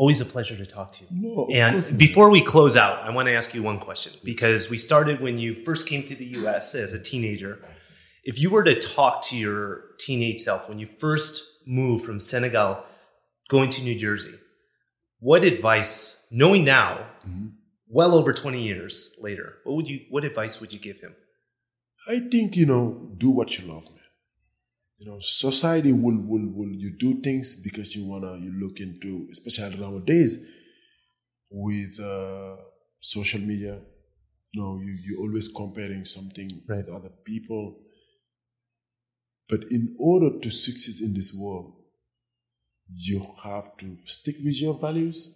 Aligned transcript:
Always 0.00 0.20
a 0.22 0.24
pleasure 0.24 0.56
to 0.56 0.64
talk 0.64 0.94
to 0.94 1.00
you. 1.02 1.08
No, 1.10 1.46
and 1.52 1.98
before 1.98 2.30
we 2.30 2.40
close 2.40 2.74
out, 2.74 3.00
I 3.06 3.10
want 3.10 3.26
to 3.28 3.34
ask 3.34 3.52
you 3.54 3.62
one 3.62 3.78
question 3.78 4.12
because 4.24 4.70
we 4.70 4.78
started 4.78 5.20
when 5.20 5.38
you 5.38 5.50
first 5.62 5.86
came 5.86 6.02
to 6.08 6.14
the 6.14 6.24
US 6.38 6.74
as 6.74 6.94
a 6.94 6.98
teenager. 7.10 7.52
If 8.24 8.38
you 8.38 8.48
were 8.48 8.64
to 8.64 8.80
talk 8.80 9.22
to 9.28 9.36
your 9.36 9.82
teenage 9.98 10.40
self 10.40 10.70
when 10.70 10.78
you 10.78 10.86
first 10.86 11.42
moved 11.66 12.06
from 12.06 12.18
Senegal 12.18 12.82
going 13.50 13.68
to 13.76 13.82
New 13.82 13.94
Jersey, 13.94 14.36
what 15.18 15.44
advice, 15.44 16.26
knowing 16.30 16.64
now, 16.64 17.06
Mm-hmm. 17.28 17.48
well 17.88 18.14
over 18.14 18.32
20 18.32 18.62
years 18.62 19.14
later, 19.20 19.48
what 19.64 19.76
would 19.76 19.88
you 19.90 20.00
what 20.08 20.24
advice 20.24 20.58
would 20.62 20.72
you 20.72 20.80
give 20.80 20.98
him? 21.00 21.14
I 22.08 22.20
think 22.20 22.56
you 22.56 22.64
know, 22.64 23.10
do 23.18 23.28
what 23.28 23.58
you 23.58 23.66
love, 23.70 23.84
man. 23.84 23.99
You 25.00 25.06
know, 25.06 25.18
society 25.20 25.92
will 25.92 26.18
will 26.30 26.46
will 26.58 26.74
you 26.84 26.90
do 26.98 27.22
things 27.22 27.56
because 27.56 27.96
you 27.96 28.04
wanna 28.04 28.36
you 28.36 28.52
look 28.52 28.80
into, 28.80 29.26
especially 29.32 29.78
nowadays 29.78 30.38
with 31.50 31.98
uh, 31.98 32.56
social 33.00 33.40
media. 33.40 33.80
You 34.52 34.60
know, 34.60 34.78
you 34.78 34.92
you 35.06 35.18
always 35.20 35.48
comparing 35.48 36.04
something 36.04 36.50
Right. 36.68 36.84
with 36.84 36.94
other 36.94 37.12
people. 37.24 37.78
But 39.48 39.62
in 39.70 39.96
order 39.98 40.38
to 40.38 40.50
succeed 40.50 41.02
in 41.06 41.14
this 41.14 41.32
world, 41.34 41.72
you 42.92 43.24
have 43.42 43.76
to 43.78 43.96
stick 44.04 44.36
with 44.44 44.60
your 44.60 44.74
values. 44.74 45.34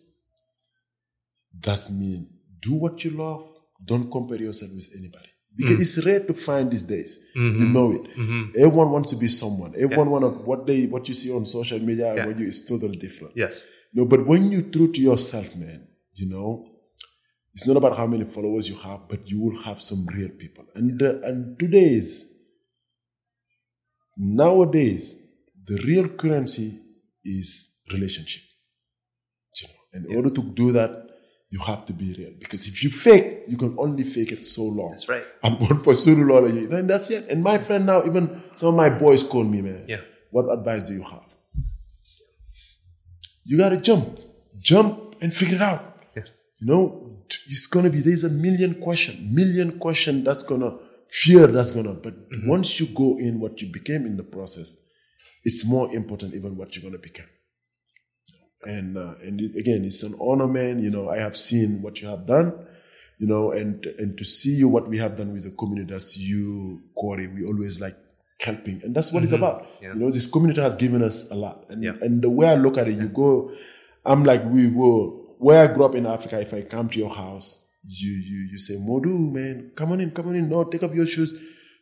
That 1.62 1.90
means 1.90 2.28
do 2.60 2.74
what 2.74 3.02
you 3.02 3.12
love. 3.12 3.48
Don't 3.82 4.10
compare 4.10 4.42
yourself 4.42 4.73
with 4.74 4.90
anybody. 4.95 5.34
Because 5.56 5.80
it's 5.80 6.04
rare 6.04 6.20
to 6.20 6.34
find 6.34 6.70
these 6.70 6.82
days. 6.84 7.20
You 7.34 7.68
know 7.76 7.92
it. 7.92 8.04
Everyone 8.58 8.90
wants 8.90 9.10
to 9.12 9.16
be 9.16 9.28
someone. 9.28 9.72
Everyone 9.76 10.10
want 10.10 10.24
to 10.24 10.30
what 10.50 10.66
they 10.66 10.86
what 10.86 11.06
you 11.08 11.14
see 11.14 11.30
on 11.32 11.46
social 11.46 11.78
media 11.78 12.14
Yeah. 12.14 12.26
what 12.26 12.38
you 12.40 12.46
is 12.46 12.64
totally 12.64 12.96
different. 12.96 13.34
Yes. 13.36 13.64
No, 13.92 14.04
but 14.04 14.26
when 14.26 14.50
you 14.50 14.62
true 14.62 14.90
to 14.90 15.00
yourself, 15.00 15.54
man, 15.54 15.86
you 16.14 16.28
know, 16.28 16.66
it's 17.54 17.66
not 17.68 17.76
about 17.76 17.96
how 17.96 18.06
many 18.09 18.24
followers 18.24 18.68
you 18.68 18.74
have, 18.88 19.06
but 19.09 19.30
you 19.30 19.40
will 19.40 19.62
have 19.62 19.80
some 19.80 20.04
real 20.06 20.30
people. 20.30 20.64
And 20.74 21.01
uh, 21.01 21.20
and 21.23 21.57
today's 21.59 22.26
nowadays, 24.16 25.16
the 25.66 25.76
real 25.84 26.09
currency 26.09 26.80
is 27.24 27.70
relationship. 27.92 28.42
You 29.60 29.68
know, 29.68 30.10
in 30.10 30.16
order 30.16 30.30
to 30.30 30.42
do 30.42 30.73
that, 30.73 31.04
you 31.55 31.60
have 31.60 31.85
to 31.87 31.93
be 31.93 32.13
real. 32.19 32.33
Because 32.37 32.66
if 32.66 32.83
you 32.83 32.91
fake, 32.91 33.45
you 33.47 33.57
can 33.57 33.77
only 33.79 34.02
fake 34.02 34.33
it 34.33 34.41
so 34.41 34.65
long. 34.65 34.91
That's 34.91 35.09
right. 35.09 35.24
And 35.41 35.60
one 35.60 35.85
person 35.85 36.27
will 36.27 36.52
you. 36.52 36.69
And 36.73 36.91
that's 36.91 37.09
it. 37.10 37.29
And 37.29 37.45
my 37.45 37.59
friend 37.59 37.87
now, 37.87 38.05
even 38.05 38.43
some 38.57 38.71
of 38.71 38.74
my 38.74 38.88
boys 38.88 39.23
call 39.23 39.45
me, 39.45 39.63
man. 39.63 39.85
Yeah. 39.87 40.01
What 40.32 40.52
advice 40.52 40.82
do 40.82 40.95
you 40.95 41.05
have? 41.05 41.29
You 43.45 43.57
gotta 43.57 43.77
jump. 43.77 44.19
Jump 44.59 45.15
and 45.21 45.32
figure 45.32 45.55
it 45.55 45.63
out. 45.63 45.82
Yeah. 46.16 46.25
You 46.59 46.66
know, 46.66 47.19
it's 47.47 47.69
gonna 47.69 47.91
be 47.91 48.01
there's 48.01 48.25
a 48.25 48.30
million 48.47 48.80
question, 48.80 49.32
million 49.32 49.79
question 49.79 50.25
that's 50.25 50.43
gonna 50.43 50.77
fear 51.09 51.47
that's 51.47 51.71
gonna 51.71 51.95
but 51.95 52.15
mm-hmm. 52.30 52.49
once 52.49 52.80
you 52.80 52.87
go 52.87 53.16
in 53.19 53.38
what 53.38 53.63
you 53.63 53.71
became 53.71 54.07
in 54.07 54.16
the 54.16 54.25
process, 54.25 54.77
it's 55.45 55.65
more 55.65 55.95
important 55.95 56.35
even 56.35 56.57
what 56.57 56.75
you're 56.75 56.82
gonna 56.82 57.01
become. 57.01 57.27
And 58.66 58.96
uh, 58.96 59.15
and 59.23 59.40
it- 59.40 59.57
again, 59.57 59.84
it's 59.84 60.02
an 60.02 60.15
honor, 60.20 60.46
man. 60.46 60.82
You 60.82 60.90
know, 60.90 61.09
I 61.10 61.18
have 61.18 61.37
seen 61.37 61.82
what 61.82 62.01
you 62.01 62.09
have 62.09 62.26
done. 62.26 62.52
You 63.18 63.26
know, 63.29 63.52
and 63.52 63.84
and 63.98 64.19
to 64.19 64.25
see 64.25 64.54
you 64.54 64.69
what 64.69 64.88
we 64.88 64.98
have 64.98 65.16
done 65.16 65.32
with 65.32 65.44
the 65.44 65.50
community. 65.56 65.93
That's 65.93 66.16
you, 66.19 66.82
Corey. 66.97 67.26
We 67.28 67.44
always 67.47 67.81
like 67.81 67.97
helping, 68.41 68.81
and 68.82 68.94
that's 68.94 69.12
what 69.12 69.22
it's 69.22 69.32
about. 69.32 69.66
Yeah. 69.81 69.94
You 69.94 70.00
know, 70.00 70.10
this 70.10 70.26
community 70.26 70.60
has 70.60 70.75
given 70.76 71.03
us 71.03 71.31
a 71.31 71.34
lot, 71.34 71.65
and 71.70 71.82
Yeah. 71.82 71.92
and 72.00 72.20
the 72.22 72.28
way 72.31 72.48
I 72.48 72.56
look 72.56 72.76
at 72.76 72.88
it, 72.88 72.98
you 72.98 73.09
go. 73.09 73.53
I'm 74.04 74.25
like 74.25 74.44
we 74.44 74.69
will. 74.69 75.22
Where 75.38 75.62
I 75.69 75.72
grew 75.72 75.84
up 75.84 75.94
in 75.94 76.06
Africa, 76.06 76.41
if 76.41 76.53
I 76.53 76.62
come 76.62 76.88
to 76.91 76.98
your 76.98 77.15
house, 77.15 77.65
you 77.87 78.10
you 78.12 78.48
you 78.53 78.59
say, 78.59 78.75
Modu, 78.75 79.32
man, 79.32 79.70
come 79.76 79.92
on 79.92 80.00
in, 80.00 80.10
come 80.10 80.28
on 80.28 80.34
in. 80.37 80.48
No, 80.48 80.65
take 80.65 80.82
up 80.82 80.94
your 80.94 81.06
shoes. 81.06 81.32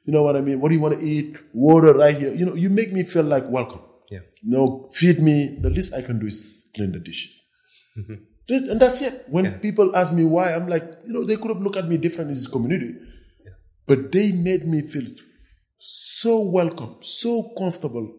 You 0.05 0.13
know 0.13 0.23
what 0.23 0.37
I 0.37 0.41
mean? 0.41 0.61
What 0.61 0.69
do 0.69 0.75
you 0.75 0.81
want 0.81 0.99
to 1.01 1.05
eat? 1.05 1.37
Water 1.55 1.95
right 1.95 2.17
here. 2.17 2.35
You 2.35 2.45
know, 2.47 2.55
you 2.55 2.69
make 2.71 2.93
me 2.93 3.05
feel 3.05 3.23
like 3.25 3.49
welcome. 3.49 3.81
Yeah. 4.11 4.21
You 4.43 4.51
know, 4.51 4.91
feed 4.93 5.21
me. 5.23 5.57
The 5.61 5.71
least 5.71 5.95
I 5.95 6.03
can 6.03 6.19
do 6.19 6.27
is 6.27 6.62
clean 6.75 6.93
the 6.93 7.01
dishes. 7.01 7.45
Mm-hmm. 7.97 8.15
And 8.49 8.81
that's 8.81 9.01
it. 9.03 9.25
When 9.29 9.61
people 9.61 9.95
ask 9.97 10.15
me 10.15 10.25
why, 10.25 10.53
I'm 10.55 10.69
like, 10.69 10.85
you 11.07 11.13
know, 11.13 11.25
they 11.25 11.37
could 11.37 11.49
have 11.49 11.63
looked 11.63 11.77
at 11.77 11.89
me 11.89 11.97
different 11.97 12.31
in 12.31 12.35
this 12.35 12.49
community, 12.49 12.95
but 13.87 14.13
they 14.13 14.33
made 14.33 14.67
me 14.67 14.83
feel 14.83 15.07
so 15.79 16.41
welcome, 16.41 16.97
so 17.01 17.53
comfortable. 17.57 18.13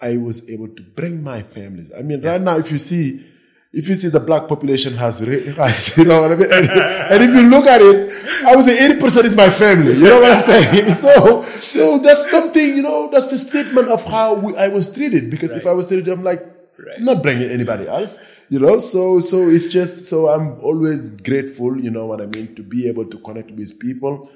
I 0.00 0.16
was 0.16 0.48
able 0.48 0.68
to 0.68 0.82
bring 0.96 1.22
my 1.22 1.42
families. 1.42 1.92
I 1.96 2.02
mean, 2.02 2.20
right 2.22 2.40
now, 2.40 2.58
if 2.58 2.70
you 2.70 2.78
see, 2.78 3.24
if 3.72 3.88
you 3.88 3.94
see 3.94 4.08
the 4.08 4.20
black 4.20 4.48
population 4.48 4.94
has, 4.94 5.18
has 5.20 5.96
you 5.98 6.04
know 6.04 6.22
what 6.22 6.32
I 6.32 6.36
mean? 6.36 6.52
And, 6.52 6.70
and 6.70 7.22
if 7.24 7.30
you 7.30 7.48
look 7.48 7.66
at 7.66 7.80
it, 7.80 8.12
I 8.46 8.54
would 8.54 8.64
say 8.64 8.88
80% 8.88 9.24
is 9.24 9.36
my 9.36 9.50
family. 9.50 9.94
You 9.94 10.04
know 10.04 10.20
what 10.20 10.32
I'm 10.32 10.42
saying? 10.42 10.96
So, 11.04 11.42
so 11.42 11.98
that's 11.98 12.30
something, 12.30 12.76
you 12.76 12.82
know, 12.82 13.08
that's 13.10 13.30
the 13.30 13.38
statement 13.38 13.88
of 13.88 14.04
how 14.04 14.34
we, 14.34 14.56
I 14.56 14.68
was 14.68 14.92
treated. 14.92 15.30
Because 15.30 15.52
if 15.52 15.66
I 15.66 15.72
was 15.72 15.88
treated, 15.88 16.08
I'm 16.08 16.22
like, 16.22 16.53
I'm 16.96 17.04
not 17.04 17.22
bringing 17.22 17.50
anybody 17.50 17.86
else, 17.86 18.18
you 18.48 18.58
know? 18.58 18.78
So, 18.78 19.20
so 19.20 19.48
it's 19.48 19.66
just, 19.66 20.06
so 20.06 20.28
I'm 20.28 20.58
always 20.60 21.08
grateful, 21.08 21.78
you 21.80 21.90
know 21.90 22.06
what 22.06 22.20
I 22.20 22.26
mean, 22.26 22.54
to 22.56 22.62
be 22.62 22.88
able 22.88 23.06
to 23.06 23.18
connect 23.18 23.50
with 23.50 23.78
people 23.78 24.30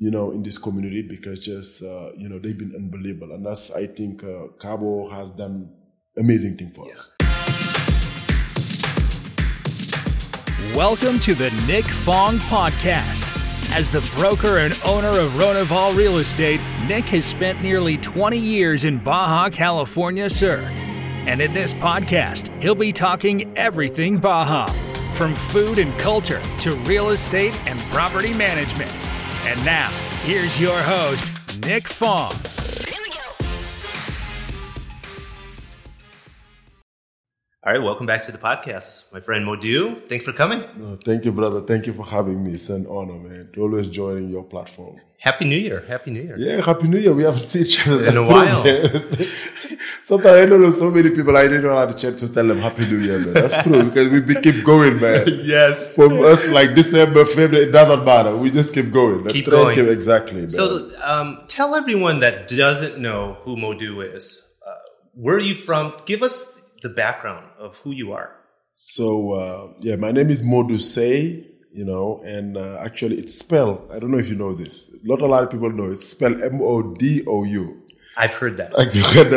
you 0.00 0.10
know, 0.10 0.30
in 0.30 0.42
this 0.42 0.56
community 0.56 1.02
because 1.02 1.38
just, 1.38 1.82
uh, 1.84 2.10
you 2.16 2.26
know, 2.26 2.38
they've 2.38 2.56
been 2.56 2.72
unbelievable. 2.74 3.34
And 3.34 3.44
that's, 3.44 3.70
I 3.70 3.86
think, 3.86 4.24
uh, 4.24 4.46
Cabo 4.58 5.10
has 5.10 5.30
done 5.30 5.70
amazing 6.16 6.56
thing 6.56 6.70
for 6.70 6.90
us. 6.90 7.16
Welcome 10.74 11.18
to 11.20 11.34
the 11.34 11.50
Nick 11.66 11.84
Fong 11.84 12.38
Podcast. 12.38 13.36
As 13.76 13.92
the 13.92 14.00
broker 14.16 14.58
and 14.58 14.76
owner 14.86 15.20
of 15.20 15.32
Ronival 15.32 15.94
Real 15.94 16.16
Estate, 16.16 16.60
Nick 16.88 17.04
has 17.10 17.26
spent 17.26 17.62
nearly 17.62 17.98
20 17.98 18.38
years 18.38 18.86
in 18.86 18.98
Baja 18.98 19.50
California, 19.50 20.30
Sur. 20.30 20.89
And 21.26 21.40
in 21.40 21.52
this 21.52 21.74
podcast, 21.74 22.50
he'll 22.62 22.74
be 22.74 22.92
talking 22.92 23.56
everything 23.56 24.18
Baja, 24.18 24.66
from 25.12 25.34
food 25.34 25.78
and 25.78 25.96
culture 25.98 26.40
to 26.60 26.74
real 26.86 27.10
estate 27.10 27.54
and 27.68 27.78
property 27.92 28.32
management. 28.32 28.90
And 29.44 29.62
now, 29.64 29.90
here's 30.22 30.58
your 30.58 30.80
host, 30.80 31.60
Nick 31.66 31.86
Fong. 31.86 32.32
All 37.62 37.74
right, 37.74 37.82
welcome 37.82 38.06
back 38.06 38.24
to 38.24 38.32
the 38.32 38.38
podcast. 38.38 39.12
My 39.12 39.20
friend 39.20 39.46
Modu, 39.46 40.08
thanks 40.08 40.24
for 40.24 40.32
coming. 40.32 40.64
No, 40.78 40.98
thank 41.04 41.26
you, 41.26 41.32
brother. 41.32 41.60
Thank 41.60 41.86
you 41.86 41.92
for 41.92 42.06
having 42.06 42.42
me. 42.42 42.54
It's 42.54 42.70
an 42.70 42.86
honor, 42.86 43.18
man. 43.18 43.50
To 43.52 43.60
always 43.60 43.88
joining 43.88 44.30
your 44.30 44.44
platform. 44.44 44.98
Happy 45.20 45.44
New 45.44 45.56
Year. 45.58 45.84
Happy 45.86 46.10
New 46.10 46.22
Year. 46.22 46.36
Yeah, 46.38 46.62
Happy 46.62 46.88
New 46.88 46.98
Year. 46.98 47.12
We 47.12 47.24
haven't 47.24 47.42
seen 47.42 47.62
each 47.62 47.86
other 47.86 48.06
In 48.06 48.16
a 48.16 48.22
while. 48.32 48.62
Sometimes 50.10 50.36
I 50.42 50.46
don't 50.46 50.62
know 50.62 50.70
so 50.70 50.90
many 50.90 51.10
people 51.10 51.36
I 51.36 51.42
didn't 51.42 51.62
know 51.64 51.76
how 51.76 51.84
to 51.86 51.92
chat 51.94 52.14
to 52.18 52.32
tell 52.32 52.46
them 52.46 52.58
Happy 52.58 52.86
New 52.86 52.96
Year, 52.98 53.18
man. 53.18 53.34
That's 53.34 53.62
true 53.62 53.82
because 53.84 54.08
we 54.10 54.20
be, 54.22 54.34
keep 54.40 54.64
going, 54.64 54.98
man. 55.00 55.26
Yes. 55.44 55.94
From 55.94 56.12
us, 56.24 56.48
like 56.48 56.74
December, 56.74 57.24
February, 57.26 57.68
it 57.68 57.72
doesn't 57.72 58.04
matter. 58.04 58.34
We 58.36 58.50
just 58.50 58.72
keep 58.72 58.90
going. 58.92 59.24
The 59.24 59.30
Keep 59.30 59.46
going. 59.50 59.76
keep- 59.76 59.86
exactly, 59.88 60.40
man. 60.40 60.48
So, 60.48 60.90
um, 61.02 61.42
tell 61.48 61.74
everyone 61.74 62.20
that 62.20 62.48
doesn't 62.48 62.98
know 62.98 63.34
who 63.42 63.56
Modu 63.56 64.02
is. 64.14 64.42
Uh, 64.66 64.72
where 65.14 65.36
are 65.36 65.46
you 65.50 65.54
from? 65.54 65.92
Give 66.06 66.22
us 66.22 66.60
the 66.82 66.88
background 66.88 67.44
of 67.58 67.76
who 67.78 67.90
you 67.90 68.12
are. 68.12 68.30
So 68.72 69.32
uh, 69.32 69.72
yeah, 69.80 69.96
my 69.96 70.12
name 70.12 70.30
is 70.30 70.40
Modu 70.42 70.80
Say, 70.80 71.49
you 71.72 71.84
know, 71.84 72.20
and 72.24 72.56
uh, 72.56 72.78
actually 72.80 73.18
it's 73.18 73.38
spelled. 73.38 73.90
I 73.92 73.98
don't 73.98 74.10
know 74.10 74.18
if 74.18 74.28
you 74.28 74.36
know 74.36 74.52
this. 74.52 74.90
Not 75.02 75.20
a 75.20 75.26
lot 75.26 75.42
of 75.44 75.50
people 75.50 75.70
know. 75.70 75.90
It's 75.90 76.08
spelled 76.08 76.42
M 76.42 76.60
O 76.60 76.94
D 76.94 77.22
O 77.26 77.44
U. 77.44 77.82
I've 78.16 78.34
heard 78.34 78.56
that. 78.56 78.76
Like, 78.76 78.90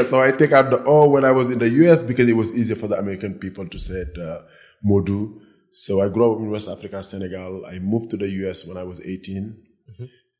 so 0.05 0.21
I 0.21 0.31
take 0.31 0.51
out 0.51 0.71
the 0.71 0.83
O 0.83 1.09
when 1.09 1.25
I 1.25 1.31
was 1.31 1.51
in 1.51 1.59
the 1.59 1.69
US 1.69 2.03
because 2.03 2.27
it 2.27 2.33
was 2.33 2.55
easier 2.55 2.75
for 2.75 2.87
the 2.87 2.97
American 2.97 3.35
people 3.35 3.67
to 3.67 3.77
say 3.77 4.05
it, 4.05 4.17
uh, 4.17 4.39
Modu. 4.85 5.39
So 5.71 6.01
I 6.01 6.09
grew 6.09 6.33
up 6.33 6.39
in 6.39 6.49
West 6.49 6.69
Africa, 6.69 7.01
Senegal. 7.01 7.65
I 7.65 7.79
moved 7.79 8.09
to 8.11 8.17
the 8.17 8.29
US 8.45 8.65
when 8.65 8.77
I 8.77 8.83
was 8.83 8.99
18, 9.05 9.57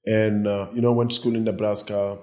and 0.05 0.47
uh, 0.47 0.69
you 0.73 0.81
know 0.81 0.93
went 0.93 1.11
to 1.11 1.15
school 1.15 1.35
in 1.35 1.43
Nebraska. 1.43 2.19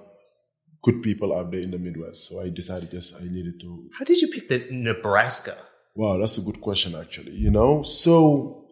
Good 0.82 1.02
people 1.02 1.36
out 1.36 1.50
there 1.50 1.60
in 1.60 1.70
the 1.70 1.78
Midwest. 1.78 2.28
So 2.28 2.40
I 2.40 2.48
decided 2.48 2.90
just 2.90 3.14
I 3.20 3.24
needed 3.24 3.60
to 3.60 3.90
How 3.98 4.04
did 4.04 4.20
you 4.20 4.28
pick 4.28 4.48
the 4.48 4.66
Nebraska? 4.70 5.56
Wow, 5.94 6.16
that's 6.16 6.38
a 6.38 6.42
good 6.42 6.60
question, 6.60 6.94
actually. 6.94 7.32
You 7.32 7.50
know, 7.50 7.82
so 7.82 8.64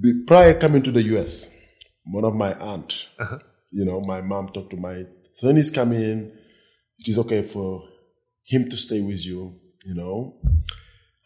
be- 0.00 0.24
prior 0.26 0.54
coming 0.54 0.82
to 0.82 0.92
the 0.92 1.02
US, 1.14 1.54
one 2.04 2.24
of 2.24 2.34
my 2.34 2.52
aunt, 2.54 3.08
uh-huh. 3.18 3.38
you 3.70 3.84
know, 3.84 4.00
my 4.00 4.20
mom 4.20 4.48
talked 4.48 4.70
to 4.70 4.76
my 4.76 5.04
son 5.32 5.56
is 5.56 5.70
coming. 5.70 6.32
It 6.98 7.08
is 7.08 7.18
okay 7.18 7.42
for 7.42 7.88
him 8.44 8.68
to 8.70 8.76
stay 8.76 9.00
with 9.00 9.24
you. 9.24 9.60
You 9.84 9.94
know, 9.94 10.40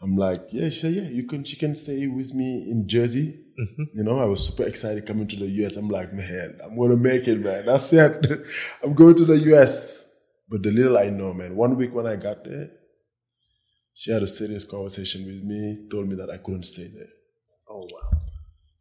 I'm 0.03 0.17
like, 0.17 0.49
yeah, 0.53 0.69
she 0.69 0.81
said, 0.81 0.95
yeah, 0.95 1.09
you 1.09 1.27
can. 1.27 1.45
She 1.45 1.57
can 1.57 1.75
stay 1.75 2.07
with 2.07 2.35
me 2.35 2.69
in 2.71 2.89
Jersey. 2.89 3.39
Mm-hmm. 3.61 3.83
You 3.95 4.05
know, 4.05 4.19
I 4.19 4.25
was 4.27 4.47
super 4.47 4.65
excited 4.65 5.07
coming 5.07 5.29
to 5.29 5.37
the 5.37 5.47
US. 5.65 5.77
I'm 5.77 5.89
like, 5.89 6.13
man, 6.13 6.59
I'm 6.65 6.79
gonna 6.79 6.97
make 6.97 7.27
it, 7.29 7.39
man. 7.39 7.67
That's 7.67 7.93
it. 7.93 8.47
I'm 8.83 8.95
going 8.95 9.15
to 9.17 9.25
the 9.25 9.39
US. 9.55 10.07
But 10.49 10.63
the 10.63 10.71
little 10.71 10.99
I 10.99 11.09
know, 11.09 11.33
man, 11.33 11.57
one 11.57 11.77
week 11.77 11.95
when 11.95 12.07
I 12.07 12.17
got 12.17 12.45
there, 12.45 12.71
She 13.95 14.11
had 14.11 14.23
a 14.23 14.27
serious 14.27 14.65
conversation 14.65 15.25
with 15.27 15.43
me, 15.45 15.87
told 15.91 16.09
me 16.09 16.17
that 16.17 16.31
I 16.31 16.39
couldn't 16.39 16.65
stay 16.65 16.89
there. 16.89 17.13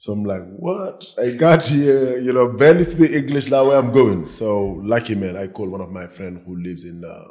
So 0.01 0.13
I'm 0.13 0.23
like, 0.25 0.41
what? 0.57 1.05
I 1.19 1.29
got 1.29 1.63
here, 1.63 2.17
you 2.17 2.33
know, 2.33 2.47
barely 2.47 2.85
speak 2.85 3.11
English 3.11 3.51
now 3.51 3.67
where 3.67 3.77
I'm 3.77 3.91
going. 3.91 4.25
So 4.25 4.79
lucky 4.93 5.13
man, 5.13 5.37
I 5.37 5.45
call 5.45 5.69
one 5.69 5.79
of 5.79 5.91
my 5.91 6.07
friends 6.07 6.41
who 6.43 6.55
lives 6.57 6.85
in 6.85 7.05
uh, 7.05 7.27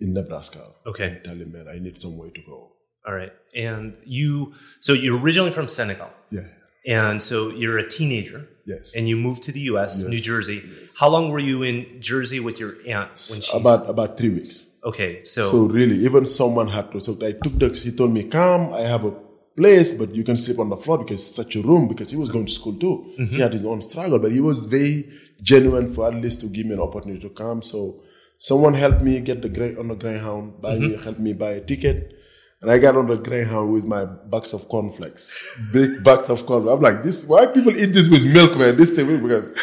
in 0.00 0.14
Nebraska. 0.14 0.62
Okay. 0.86 1.08
And 1.08 1.24
tell 1.24 1.36
him, 1.36 1.52
man, 1.52 1.66
I 1.68 1.78
need 1.78 1.98
somewhere 2.00 2.30
to 2.30 2.40
go. 2.46 2.72
All 3.06 3.12
right. 3.14 3.32
And 3.54 3.98
you, 4.06 4.54
so 4.80 4.94
you're 4.94 5.18
originally 5.18 5.50
from 5.50 5.68
Senegal. 5.68 6.08
Yeah. 6.30 6.48
And 6.86 7.20
so 7.20 7.50
you're 7.50 7.76
a 7.76 7.86
teenager. 7.86 8.48
Yes. 8.64 8.94
And 8.96 9.06
you 9.06 9.16
moved 9.18 9.42
to 9.42 9.52
the 9.52 9.60
U.S., 9.72 10.00
Yes. 10.00 10.08
New 10.08 10.20
Jersey. 10.20 10.62
How 10.98 11.10
long 11.10 11.30
were 11.30 11.38
you 11.50 11.64
in 11.64 12.00
Jersey 12.00 12.40
with 12.40 12.58
your 12.58 12.76
aunt 12.88 13.12
when 13.30 13.42
she? 13.42 13.54
about 13.54 13.90
about 13.90 14.16
three 14.16 14.30
weeks. 14.30 14.70
okay. 14.82 15.22
So, 15.24 15.42
So 15.50 15.58
really, 15.78 15.96
even 16.06 16.24
someone 16.24 16.68
had 16.68 16.90
to. 16.92 17.00
So 17.00 17.12
I 17.30 17.32
took 17.32 17.58
the. 17.58 17.68
He 17.84 17.92
told 17.92 18.12
me, 18.14 18.22
"Come, 18.24 18.72
I 18.72 18.80
have 18.94 19.04
a 19.04 19.12
place, 19.58 19.94
but 20.00 20.14
you 20.14 20.24
can 20.24 20.36
sleep 20.36 20.58
on 20.58 20.68
the 20.70 20.76
floor 20.76 20.98
because 20.98 21.20
it's 21.26 21.36
such 21.36 21.56
a 21.56 21.62
room." 21.70 21.88
Because 21.88 22.10
he 22.10 22.16
was 22.16 22.30
going 22.30 22.46
to 22.46 22.52
school 22.52 22.76
too. 22.84 22.94
He 23.16 23.22
mm-hmm. 23.22 23.40
had 23.44 23.52
his 23.52 23.64
own 23.64 23.82
struggle, 23.82 24.18
but 24.18 24.32
he 24.32 24.40
was 24.40 24.64
very 24.64 24.96
genuine 25.42 25.92
for 25.94 26.08
at 26.08 26.14
least 26.14 26.40
to 26.42 26.46
give 26.46 26.66
me 26.66 26.74
an 26.74 26.80
opportunity 26.80 27.20
to 27.28 27.30
come. 27.30 27.62
So 27.62 28.00
someone 28.38 28.74
helped 28.74 29.02
me 29.02 29.20
get 29.20 29.42
the 29.42 29.48
Grey 29.48 29.76
on 29.76 29.88
the 29.88 29.96
Greyhound. 29.96 30.60
Buy 30.62 30.76
mm-hmm. 30.76 30.96
me, 30.96 31.02
helped 31.04 31.20
me 31.20 31.32
buy 31.32 31.52
a 31.52 31.60
ticket. 31.60 32.14
And 32.60 32.70
I 32.70 32.78
got 32.78 32.96
on 32.96 33.06
the 33.06 33.16
Greyhound 33.16 33.72
with 33.72 33.84
my 33.84 34.04
box 34.04 34.52
of 34.52 34.68
cornflakes, 34.68 35.32
big 35.72 36.02
box 36.02 36.28
of 36.28 36.44
cornflakes. 36.44 36.76
I'm 36.76 36.82
like, 36.82 37.02
this, 37.04 37.24
why 37.24 37.46
people 37.46 37.76
eat 37.76 37.92
this 37.92 38.08
with 38.08 38.26
milk, 38.26 38.56
man? 38.58 38.76
This 38.76 38.90
thing, 38.90 39.06
because 39.22 39.54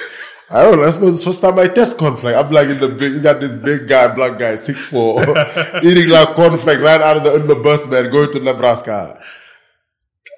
I 0.49 0.61
don't 0.63 0.77
know. 0.77 0.85
That's 0.85 0.97
the 0.97 1.11
first 1.11 1.41
time 1.41 1.57
I 1.59 1.67
test 1.67 1.97
cornflake. 1.97 2.37
I'm 2.37 2.51
like 2.51 2.69
in 2.69 2.79
the 2.79 2.87
big, 2.87 3.13
you 3.13 3.19
got 3.19 3.41
this 3.41 3.51
big 3.51 3.89
guy, 3.89 4.07
black 4.13 4.37
guy, 4.37 4.55
six 4.55 4.85
four, 4.85 5.19
eating 5.83 6.09
like 6.09 6.35
cornflake 6.35 6.81
right 6.81 7.01
out 7.01 7.17
of 7.17 7.23
the, 7.23 7.35
in 7.35 7.47
the 7.47 7.55
bus, 7.55 7.87
man, 7.89 8.09
going 8.11 8.31
to 8.31 8.39
Nebraska. 8.39 9.19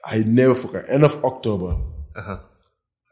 I 0.05 0.19
never 0.19 0.55
forget. 0.55 0.85
End 0.89 1.03
of 1.03 1.23
October, 1.23 1.77
uh-huh. 2.15 2.39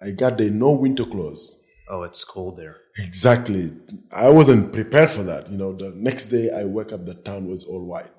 I 0.01 0.11
got 0.11 0.37
there, 0.37 0.49
no 0.49 0.71
winter 0.71 1.05
clothes. 1.05 1.59
oh, 1.89 2.03
it's 2.03 2.23
cold 2.23 2.57
there. 2.57 2.77
Exactly. 2.97 3.71
I 4.11 4.29
wasn't 4.29 4.71
prepared 4.71 5.09
for 5.09 5.23
that. 5.23 5.49
You 5.49 5.57
know, 5.57 5.73
the 5.73 5.93
next 5.95 6.27
day 6.27 6.49
I 6.51 6.63
wake 6.63 6.91
up, 6.93 7.05
the 7.05 7.13
town 7.15 7.47
was 7.47 7.63
all 7.65 7.83
white. 7.85 8.11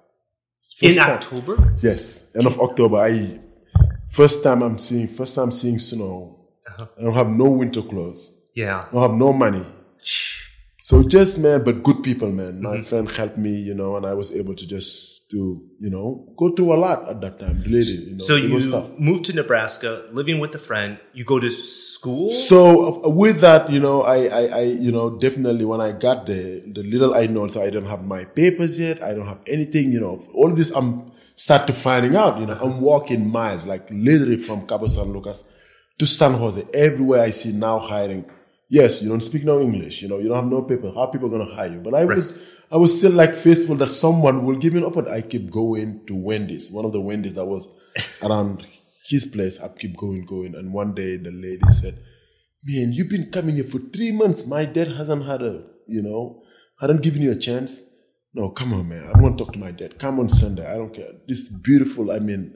In 0.83 0.95
time- 0.97 1.11
October? 1.17 1.75
Yes, 1.81 2.25
end 2.35 2.47
of 2.47 2.59
October. 2.61 2.97
I 2.99 3.39
first 4.11 4.43
time 4.43 4.63
I'm 4.63 4.79
seeing 4.79 5.09
first 5.09 5.35
time 5.35 5.51
seeing 5.53 5.79
snow. 5.79 6.39
I 6.79 7.03
don't 7.03 7.15
have 7.15 7.29
no 7.29 7.51
winter 7.51 7.83
clothes. 7.83 8.37
Yeah. 8.55 8.81
I 8.89 8.93
don't 8.93 9.03
have 9.03 9.19
no 9.19 9.33
money. 9.33 9.65
So 10.81 11.03
just 11.03 11.39
man, 11.41 11.65
but 11.65 11.83
good 11.83 12.03
people, 12.03 12.31
man. 12.31 12.61
My 12.61 12.83
friend 12.83 13.11
helped 13.11 13.39
me, 13.39 13.51
you 13.61 13.75
know, 13.75 13.97
and 13.97 14.05
I 14.07 14.15
was 14.15 14.35
able 14.35 14.55
to 14.55 14.67
just 14.67 15.16
to 15.31 15.61
you 15.81 15.91
know 15.91 16.33
go 16.37 16.51
through 16.51 16.73
a 16.73 16.79
lot 16.79 17.09
at 17.09 17.21
that 17.21 17.41
time. 17.41 17.63
The 17.63 17.69
lady, 17.69 17.93
you 17.93 18.11
know, 18.17 18.25
So 18.25 18.37
you 18.37 18.71
tough. 18.71 18.97
moved 18.99 19.25
to 19.27 19.33
Nebraska, 19.33 20.07
living 20.13 20.39
with 20.39 20.55
a 20.55 20.59
friend. 20.59 20.99
You 21.13 21.25
go 21.25 21.41
to 21.41 21.51
school. 21.51 22.29
So 22.29 23.05
uh, 23.05 23.09
with 23.09 23.41
that, 23.41 23.71
you 23.71 23.81
know, 23.81 24.03
I, 24.03 24.27
I, 24.27 24.43
I, 24.47 24.61
you 24.63 24.93
know, 24.93 25.19
definitely 25.19 25.65
when 25.65 25.81
I 25.81 25.93
got 25.93 26.27
there, 26.27 26.61
the 26.61 26.83
little 26.85 27.15
I 27.15 27.27
know, 27.27 27.47
so 27.49 27.63
I 27.63 27.71
don't 27.71 27.87
have 27.87 28.05
my 28.05 28.25
papers 28.25 28.79
yet. 28.79 29.03
I 29.03 29.15
don't 29.15 29.27
have 29.27 29.41
anything, 29.47 29.91
you 29.93 30.01
know, 30.01 30.25
all 30.35 30.51
this 30.55 30.71
I'm 30.71 31.11
start 31.35 31.67
to 31.67 31.73
finding 31.75 32.17
out, 32.17 32.39
you 32.41 32.47
know, 32.47 32.59
I'm 32.61 32.81
walking 32.81 33.29
miles, 33.29 33.67
like 33.67 33.89
literally 33.91 34.39
from 34.39 34.67
Cabo 34.67 34.87
San 34.87 35.13
Lucas 35.13 35.47
to 35.99 36.07
San 36.07 36.35
Jose. 36.35 36.63
Everywhere 36.73 37.23
I 37.23 37.31
see 37.31 37.53
now 37.53 37.79
hiring. 37.79 38.25
Yes, 38.69 39.01
you 39.03 39.09
don't 39.09 39.21
speak 39.21 39.45
no 39.45 39.61
English, 39.61 40.03
you 40.03 40.09
know, 40.09 40.19
you 40.19 40.29
don't 40.29 40.43
have 40.43 40.51
no 40.51 40.63
paper. 40.63 40.91
How 40.93 41.03
are 41.03 41.11
people 41.11 41.29
going 41.29 41.47
to 41.47 41.55
hire 41.55 41.71
you? 41.73 41.79
But 41.81 41.95
I 41.95 42.05
was, 42.05 42.37
I 42.71 42.77
was 42.77 42.99
still 42.99 43.13
like 43.13 43.35
faithful 43.35 43.77
that 43.77 43.91
someone 43.91 44.45
will 44.45 44.57
give 44.57 44.73
me 44.73 44.81
an 44.81 44.87
opportunity. 44.87 45.25
I 45.25 45.29
keep 45.29 45.51
going 45.51 46.05
to 46.07 46.17
Wendy's, 46.17 46.71
one 46.71 46.85
of 46.85 46.93
the 46.93 47.01
Wendy's 47.01 47.35
that 47.35 47.45
was 47.45 47.73
around 48.23 48.67
his 49.09 49.27
place. 49.27 49.61
I 49.61 49.69
keep 49.69 49.97
going, 49.97 50.25
going. 50.25 50.55
And 50.55 50.73
one 50.73 50.95
day 50.95 51.17
the 51.17 51.31
lady 51.31 51.69
said, 51.69 51.99
man, 52.65 52.93
you've 52.93 53.09
been 53.09 53.31
coming 53.31 53.55
here 53.55 53.65
for 53.65 53.79
three 53.79 54.11
months. 54.11 54.47
My 54.47 54.65
dad 54.65 54.89
hasn't 54.89 55.27
had 55.27 55.43
a, 55.43 55.65
you 55.87 56.03
know, 56.03 56.43
hadn't 56.81 57.03
given 57.03 57.23
you 57.23 57.31
a 57.31 57.37
chance. 57.37 57.85
No, 58.35 58.51
come 58.51 58.75
on, 58.75 58.89
man. 58.89 59.11
I 59.15 59.19
want 59.21 59.39
to 59.39 59.45
talk 59.45 59.53
to 59.55 59.59
my 59.59 59.71
dad. 59.71 59.99
Come 59.99 60.19
on 60.19 60.29
Sunday. 60.29 60.67
I 60.67 60.77
don't 60.77 60.93
care. 60.93 61.13
This 61.27 61.39
is 61.39 61.59
beautiful. 61.61 62.11
I 62.11 62.19
mean, 62.19 62.55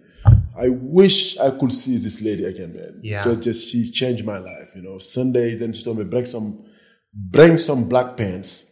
I 0.58 0.68
wish 0.68 1.38
I 1.38 1.52
could 1.52 1.72
see 1.72 1.96
this 1.96 2.20
lady 2.20 2.44
again, 2.44 2.74
man. 2.74 3.00
Yeah. 3.02 3.22
Because 3.22 3.44
just 3.44 3.68
she 3.70 3.90
changed 3.90 4.26
my 4.26 4.38
life, 4.38 4.72
you 4.74 4.82
know. 4.82 4.98
Sunday, 4.98 5.54
then 5.54 5.72
she 5.72 5.84
told 5.84 5.98
me, 5.98 6.04
bring 6.04 6.26
some, 6.26 6.66
bring 7.14 7.56
some 7.56 7.88
black 7.88 8.16
pants. 8.16 8.69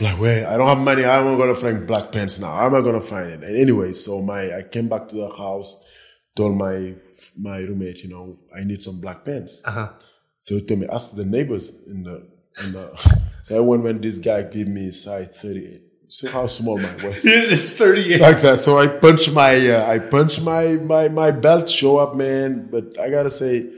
Like, 0.00 0.18
wait, 0.18 0.44
I 0.44 0.56
don't 0.56 0.66
have 0.66 0.78
money. 0.78 1.04
I'm 1.04 1.24
not 1.24 1.36
gonna 1.36 1.54
find 1.54 1.86
black 1.86 2.10
pants 2.10 2.38
now. 2.38 2.54
How 2.54 2.66
am 2.66 2.74
I 2.74 2.80
gonna 2.80 3.00
find 3.00 3.30
it? 3.30 3.42
And 3.44 3.56
anyway, 3.56 3.92
so 3.92 4.22
my, 4.22 4.56
I 4.56 4.62
came 4.62 4.88
back 4.88 5.08
to 5.08 5.14
the 5.14 5.30
house, 5.30 5.84
told 6.34 6.56
my, 6.56 6.94
my 7.38 7.58
roommate, 7.58 8.02
you 8.02 8.08
know, 8.08 8.38
I 8.56 8.64
need 8.64 8.82
some 8.82 9.00
black 9.00 9.24
pants. 9.24 9.60
Uh 9.64 9.70
huh. 9.70 9.88
So 10.38 10.54
he 10.54 10.62
told 10.62 10.80
me, 10.80 10.86
ask 10.90 11.14
the 11.14 11.24
neighbors 11.24 11.82
in 11.86 12.02
the, 12.02 12.26
in 12.64 12.72
the, 12.72 13.20
so 13.42 13.56
I 13.56 13.60
went 13.60 13.82
when 13.82 14.00
this 14.00 14.18
guy 14.18 14.42
gave 14.42 14.68
me 14.68 14.90
size 14.90 15.28
38. 15.28 15.82
See 16.08 16.26
how 16.26 16.46
small 16.46 16.78
my 16.78 16.92
was. 17.04 17.22
it's 17.24 17.74
38. 17.74 18.20
like 18.20 18.40
that. 18.40 18.58
So 18.58 18.78
I 18.78 18.88
punch 18.88 19.30
my, 19.30 19.68
uh, 19.68 19.86
I 19.86 19.98
punch 19.98 20.40
my, 20.40 20.72
my, 20.72 21.08
my 21.08 21.30
belt, 21.30 21.68
show 21.68 21.98
up, 21.98 22.16
man. 22.16 22.68
But 22.70 22.98
I 22.98 23.10
gotta 23.10 23.30
say, 23.30 23.70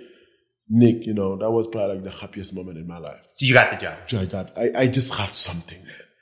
Nick, 0.75 1.07
you 1.07 1.13
know, 1.13 1.37
that 1.37 1.51
was 1.51 1.67
probably 1.67 1.97
like 1.97 2.05
the 2.05 2.11
happiest 2.11 2.55
moment 2.55 2.79
in 2.79 2.87
my 2.87 2.97
life. 2.97 3.27
You 3.39 3.53
got 3.53 3.73
the 3.73 3.77
job. 3.77 3.99
I 4.23 4.25
got, 4.25 4.57
I, 4.57 4.71
I 4.75 4.87
just 4.87 5.13
had 5.13 5.35
something, 5.35 5.79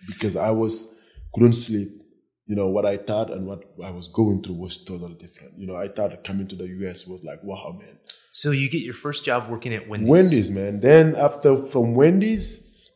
because 0.07 0.37
I 0.37 0.51
was, 0.51 0.93
couldn't 1.35 1.53
sleep. 1.55 2.03
You 2.47 2.57
know, 2.57 2.67
what 2.69 2.85
I 2.85 2.97
thought 2.97 3.31
and 3.31 3.47
what 3.47 3.63
I 3.85 3.91
was 3.93 4.09
going 4.09 4.43
through 4.43 4.57
was 4.57 4.83
totally 4.85 5.15
different. 5.15 5.57
You 5.57 5.69
know, 5.69 5.77
I 5.77 5.87
thought 5.87 6.25
coming 6.25 6.49
to 6.49 6.57
the 6.57 6.67
US 6.81 7.07
was 7.07 7.23
like, 7.23 7.39
wow, 7.45 7.77
man. 7.79 7.97
So 8.33 8.51
you 8.51 8.69
get 8.69 8.83
your 8.83 8.95
first 8.95 9.25
job 9.25 9.49
working 9.49 9.73
at 9.73 9.89
Wendy's. 9.89 10.09
Wendy's, 10.09 10.51
man. 10.51 10.81
Then 10.81 11.15
after 11.15 11.63
from 11.67 11.95
Wendy's, 11.95 12.93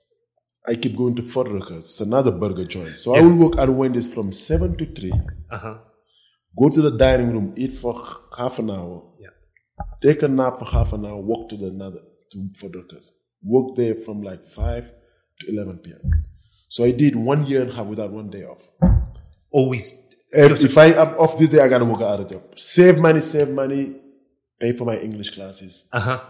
I 0.66 0.74
keep 0.74 0.96
going 0.96 1.14
to 1.16 1.22
Fuddruckers. 1.22 1.76
It's 1.78 2.00
another 2.00 2.32
burger 2.32 2.64
joint. 2.64 2.98
So 2.98 3.14
I 3.14 3.20
will 3.20 3.34
work 3.36 3.56
at 3.58 3.68
Wendy's 3.70 4.12
from 4.12 4.32
seven 4.32 4.76
to 4.76 4.86
three. 4.86 5.12
Uh 5.50 5.58
huh. 5.58 5.78
Go 6.58 6.68
to 6.70 6.80
the 6.80 6.96
dining 6.96 7.32
room, 7.32 7.52
eat 7.56 7.72
for 7.76 7.94
half 8.36 8.58
an 8.58 8.70
hour, 8.70 9.02
Yeah. 9.20 9.28
take 10.00 10.22
a 10.22 10.28
nap 10.28 10.58
for 10.58 10.64
half 10.64 10.92
an 10.92 11.04
hour, 11.04 11.20
walk 11.20 11.48
to 11.50 11.56
the 11.56 11.66
another 11.66 12.00
to 12.32 12.38
Fuddruckers. 12.58 13.10
Work 13.42 13.76
there 13.76 13.94
from 13.94 14.22
like 14.22 14.44
five 14.46 14.92
to 15.40 15.48
eleven 15.52 15.78
p.m. 15.78 16.24
So 16.74 16.82
I 16.82 16.90
did 16.90 17.14
one 17.14 17.46
year 17.46 17.62
and 17.62 17.70
a 17.70 17.74
half 17.76 17.86
without 17.86 18.10
one 18.10 18.30
day 18.30 18.42
off. 18.52 18.62
Always. 19.50 19.86
If, 20.32 20.64
if 20.64 20.76
I 20.76 20.86
am 20.86 21.10
off 21.22 21.38
this 21.38 21.48
day, 21.50 21.60
I 21.60 21.68
gotta 21.68 21.84
work 21.84 22.00
at 22.00 22.08
other 22.08 22.24
job. 22.28 22.42
Save 22.58 22.98
money, 22.98 23.20
save 23.20 23.48
money, 23.48 23.94
pay 24.58 24.72
for 24.72 24.84
my 24.84 24.96
English 24.98 25.30
classes, 25.36 25.88
Uh 25.92 26.00
huh. 26.00 26.20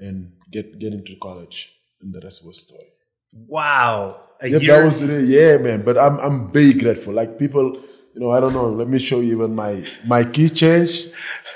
and 0.00 0.32
get 0.50 0.76
get 0.80 0.92
into 0.92 1.14
college. 1.22 1.58
And 2.00 2.12
the 2.12 2.20
rest 2.20 2.44
was 2.44 2.56
story. 2.66 2.88
Wow. 3.32 4.20
A 4.40 4.48
Yep, 4.48 4.62
year. 4.62 4.76
that 4.78 4.84
was 4.84 5.02
really, 5.04 5.26
yeah, 5.36 5.56
man. 5.58 5.82
But 5.88 5.96
I'm 5.98 6.18
I'm 6.18 6.50
very 6.52 6.72
grateful. 6.72 7.14
Like 7.14 7.38
people, 7.38 7.66
you 8.14 8.20
know, 8.22 8.32
I 8.32 8.40
don't 8.40 8.52
know. 8.58 8.68
Let 8.70 8.88
me 8.88 8.98
show 8.98 9.20
you 9.20 9.36
even 9.36 9.54
my 9.54 9.84
my 10.04 10.24
key 10.24 10.48
change. 10.48 11.06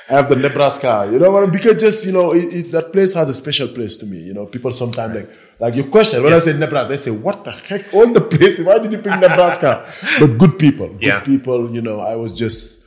I 0.08 0.12
have 0.18 0.28
the 0.28 0.36
Nebraska. 0.36 1.08
You 1.10 1.18
know 1.18 1.32
what? 1.32 1.50
Because 1.50 1.80
just 1.86 2.06
you 2.06 2.12
know, 2.12 2.32
it, 2.32 2.44
it, 2.58 2.70
that 2.70 2.92
place 2.92 3.12
has 3.14 3.28
a 3.28 3.34
special 3.34 3.66
place 3.66 3.96
to 3.96 4.06
me. 4.06 4.18
You 4.18 4.34
know, 4.34 4.46
people 4.46 4.70
sometimes 4.70 5.16
like 5.16 5.30
like 5.58 5.74
your 5.74 5.86
question 5.86 6.22
when 6.22 6.32
I 6.32 6.38
say 6.38 6.52
Nebraska, 6.52 6.88
they 6.90 6.96
say, 6.96 7.10
"What 7.10 7.44
the 7.44 7.52
heck? 7.52 7.82
All 7.94 8.06
the 8.06 8.20
places? 8.20 8.64
Why 8.66 8.78
did 8.78 8.92
you 8.92 8.98
pick 8.98 9.18
Nebraska?" 9.26 9.86
but 10.20 10.38
good 10.38 10.58
people, 10.58 10.88
good 10.88 11.02
Yeah. 11.02 11.20
people. 11.20 11.70
You 11.74 11.82
know, 11.82 12.00
I 12.00 12.16
was 12.16 12.32
just 12.32 12.82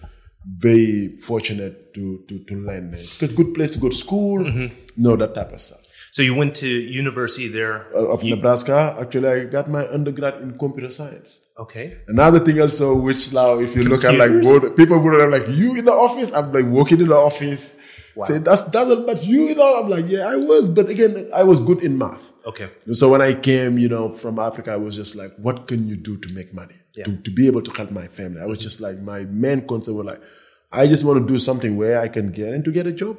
very 0.46 1.18
fortunate 1.22 1.94
to 1.96 2.24
to 2.28 2.40
to 2.48 2.62
land 2.62 2.94
there. 2.94 3.02
Because 3.14 3.34
good 3.34 3.54
place 3.54 3.72
to 3.72 3.80
go 3.80 3.90
to 3.90 3.96
school. 3.96 4.40
Mm-hmm. 4.40 4.68
No, 4.98 5.16
that 5.16 5.34
type 5.36 5.52
of 5.52 5.60
stuff. 5.60 5.80
So 6.12 6.24
you 6.24 6.34
went 6.34 6.56
to 6.56 6.68
university 6.68 7.48
there. 7.48 7.76
Of 7.94 8.24
Nebraska, 8.24 8.98
actually, 9.00 9.30
I 9.30 9.44
got 9.46 9.70
my 9.70 9.88
undergrad 9.88 10.42
in 10.42 10.58
computer 10.58 10.90
science. 10.90 11.40
Okay. 11.58 11.98
Another 12.08 12.40
thing 12.40 12.60
also, 12.60 12.96
which 12.96 13.32
now, 13.32 13.60
if 13.60 13.76
you 13.76 13.84
look 13.84 14.04
at 14.04 14.16
like 14.16 14.32
Computers? 14.32 14.74
people 14.76 14.98
would 15.00 15.20
have 15.22 15.30
like 15.32 15.48
you 15.50 15.76
in 15.78 15.86
the 15.86 15.92
office. 15.94 16.34
I'm 16.34 16.52
like 16.52 16.66
working 16.66 17.00
in 17.02 17.10
the 17.10 17.16
office. 17.18 17.76
Say 18.28 18.40
that's 18.40 18.70
doesn't 18.70 19.06
but 19.06 19.24
you, 19.24 19.50
you 19.50 19.56
know. 19.56 19.82
I'm 19.82 19.90
like, 19.90 20.08
yeah, 20.08 20.28
I 20.28 20.36
was, 20.36 20.70
but 20.70 20.90
again, 20.90 21.30
I 21.34 21.44
was 21.44 21.60
good 21.60 21.84
in 21.84 21.98
math. 21.98 22.32
Okay. 22.46 22.70
So 22.94 23.10
when 23.10 23.22
I 23.22 23.34
came, 23.34 23.78
you 23.78 23.90
know, 23.90 24.10
from 24.16 24.40
Africa, 24.40 24.72
I 24.72 24.78
was 24.78 24.96
just 24.96 25.16
like, 25.16 25.36
what 25.38 25.68
can 25.68 25.88
you 25.88 25.96
do 25.96 26.18
to 26.18 26.34
make 26.34 26.54
money? 26.54 26.76
To, 27.06 27.16
to 27.16 27.32
be 27.32 27.48
able 27.48 27.62
to 27.62 27.72
help 27.72 27.92
my 27.92 28.08
family. 28.08 28.42
I 28.42 28.46
was 28.46 28.60
just 28.60 28.82
like, 28.82 29.00
my 29.00 29.24
main 29.24 29.66
concern 29.66 29.96
was 29.96 30.06
like, 30.06 30.22
I 30.72 30.86
just 30.86 31.06
want 31.06 31.20
to 31.20 31.26
do 31.26 31.40
something 31.40 31.78
where 31.78 32.02
I 32.02 32.10
can 32.10 32.32
get 32.32 32.54
and 32.54 32.66
to 32.66 32.72
get 32.72 32.88
a 32.88 32.92
job. 32.92 33.18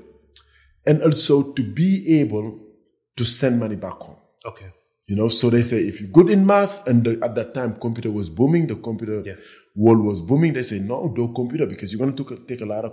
And 0.84 1.02
also 1.02 1.52
to 1.52 1.62
be 1.62 2.20
able 2.20 2.58
to 3.16 3.24
send 3.24 3.58
money 3.58 3.76
back 3.76 3.94
home. 3.94 4.16
Okay. 4.44 4.70
You 5.10 5.16
know, 5.16 5.28
so 5.40 5.50
they 5.50 5.62
say 5.70 5.78
if 5.90 6.00
you're 6.00 6.10
good 6.18 6.30
in 6.30 6.46
math, 6.46 6.86
and 6.88 7.02
the, 7.06 7.12
at 7.26 7.34
that 7.38 7.50
time 7.58 7.72
computer 7.84 8.10
was 8.18 8.28
booming, 8.38 8.64
the 8.72 8.76
computer 8.88 9.18
Yeah. 9.26 9.34
world 9.84 10.02
was 10.10 10.18
booming. 10.28 10.52
They 10.58 10.62
say 10.72 10.78
no, 10.90 10.96
do 11.18 11.24
computer 11.40 11.66
because 11.72 11.88
you're 11.92 12.02
going 12.04 12.14
to 12.20 12.24
take, 12.50 12.60
a 12.60 12.68
lot 12.74 12.84
of 12.88 12.92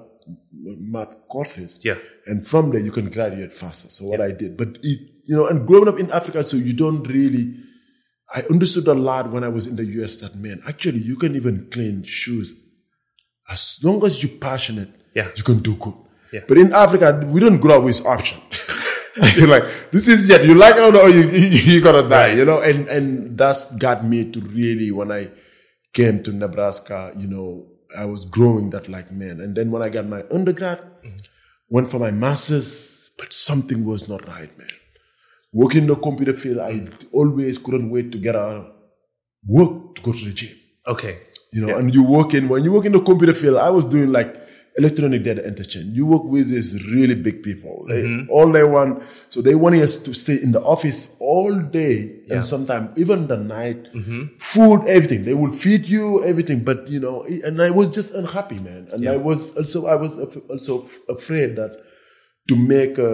math 0.96 1.14
courses. 1.34 1.72
Yeah. 1.90 1.98
and 2.30 2.38
from 2.52 2.64
there 2.72 2.82
you 2.88 2.94
can 2.98 3.08
graduate 3.18 3.54
faster. 3.64 3.90
So 3.98 4.02
what 4.12 4.22
I 4.30 4.32
did, 4.42 4.52
but 4.62 4.70
it, 4.92 5.00
you 5.30 5.36
know, 5.38 5.46
and 5.52 5.68
growing 5.70 5.88
up 5.92 6.00
in 6.04 6.10
Africa, 6.20 6.44
so 6.44 6.58
you 6.58 6.74
don't 6.74 7.04
really 7.18 7.46
I 8.38 8.42
understood 8.56 8.88
a 8.88 8.94
lot 9.10 9.32
when 9.32 9.44
I 9.50 9.52
was 9.58 9.64
in 9.68 9.76
the 9.82 9.86
US 10.02 10.14
that 10.24 10.34
man, 10.36 10.58
actually 10.72 11.02
you 11.12 11.18
can 11.24 11.36
even 11.36 11.56
clean 11.76 11.98
shoes. 12.04 12.48
As 13.56 13.80
long 13.84 14.04
as 14.08 14.14
you're 14.24 14.38
passionate, 14.50 14.90
Yeah. 15.20 15.30
you 15.38 15.44
can 15.44 15.60
do 15.60 15.74
good. 15.76 15.94
Yeah. 16.34 16.42
But 16.50 16.58
in 16.58 16.74
Africa, 16.74 17.08
we 17.34 17.40
don't 17.46 17.60
grow 17.66 17.76
up 17.78 17.84
with 17.84 18.00
option. 18.06 18.40
You're 19.36 19.48
like, 19.48 19.64
this 19.92 20.08
is 20.08 20.30
it. 20.30 20.46
You 20.46 20.56
like 20.56 20.76
it 20.76 20.82
or 20.82 20.92
no, 20.92 21.06
you, 21.08 21.30
you, 21.30 21.48
you 21.76 21.82
gotta 21.82 22.08
die, 22.08 22.34
you 22.34 22.46
know? 22.46 22.62
And, 22.62 22.88
and 22.88 23.38
that's 23.38 23.74
got 23.76 24.06
me 24.06 24.32
to 24.32 24.40
really, 24.40 24.92
when 24.92 25.12
I 25.12 25.32
came 25.94 26.22
to 26.24 26.32
Nebraska, 26.32 27.14
you 27.18 27.28
know, 27.28 27.68
I 27.98 28.06
was 28.06 28.26
growing 28.26 28.70
that 28.72 28.88
like, 28.90 29.12
man. 29.12 29.42
And 29.42 29.56
then 29.56 29.72
when 29.72 29.82
I 29.82 29.90
got 29.90 30.08
my 30.08 30.24
undergrad, 30.32 30.80
mm-hmm. 30.80 31.16
went 31.70 31.90
for 31.90 32.00
my 32.00 32.12
master's, 32.12 33.12
but 33.18 33.34
something 33.34 33.86
was 33.86 34.08
not 34.08 34.28
right, 34.28 34.56
man. 34.58 34.70
Working 35.54 35.84
in 35.84 35.88
the 35.88 35.96
computer 35.96 36.34
field, 36.34 36.60
I 36.60 36.88
always 37.12 37.58
couldn't 37.58 37.90
wait 37.90 38.12
to 38.12 38.18
get 38.18 38.36
out 38.36 38.50
of 38.52 38.72
work 39.48 39.96
to 39.96 40.02
go 40.02 40.12
to 40.12 40.26
the 40.26 40.34
gym. 40.34 40.56
Okay. 40.86 41.20
You 41.52 41.62
know, 41.62 41.70
Yeah. 41.70 41.80
and 41.80 41.94
you 41.94 42.04
work 42.04 42.34
in 42.34 42.50
when 42.50 42.64
you 42.64 42.72
work 42.72 42.86
in 42.86 42.92
the 42.92 43.02
computer 43.02 43.34
field, 43.34 43.58
I 43.58 43.70
was 43.70 43.86
doing 43.86 44.12
like 44.12 44.47
electronic 44.78 45.24
data 45.24 45.44
interchange. 45.46 45.88
You 45.98 46.06
work 46.06 46.24
with 46.24 46.50
these 46.50 46.72
really 46.94 47.16
big 47.16 47.42
people. 47.44 47.86
They, 47.90 48.04
Mm-hmm. 48.04 48.30
All 48.32 48.52
they 48.52 48.64
want, 48.64 49.04
so 49.30 49.42
they 49.42 49.56
want 49.56 49.76
us 49.76 49.98
to 50.04 50.14
stay 50.14 50.36
in 50.42 50.52
the 50.52 50.62
office 50.62 51.16
all 51.20 51.54
day 51.60 51.98
Yeah. 52.00 52.08
Mm-hmm. 52.08 52.34
and 52.34 52.46
sometimes 52.46 52.98
even 52.98 53.28
the 53.28 53.38
night. 53.38 53.88
Food, 54.40 54.80
everything. 54.88 55.26
They 55.26 55.34
will 55.34 55.54
feed 55.54 55.88
you 55.88 56.24
everything, 56.24 56.64
but 56.64 56.88
you 56.90 57.00
know, 57.00 57.24
and 57.46 57.62
I 57.62 57.72
was 57.72 57.88
just 57.90 58.14
unhappy, 58.14 58.60
man. 58.60 58.88
And 58.92 59.04
Yeah. 59.04 59.14
I 59.14 59.18
was 59.18 59.58
also 59.58 59.88
I 59.88 59.96
was 59.96 60.14
also 60.54 60.74
afraid 61.10 61.56
that 61.56 61.72
to 62.50 62.56
make 62.56 62.98
a 62.98 63.14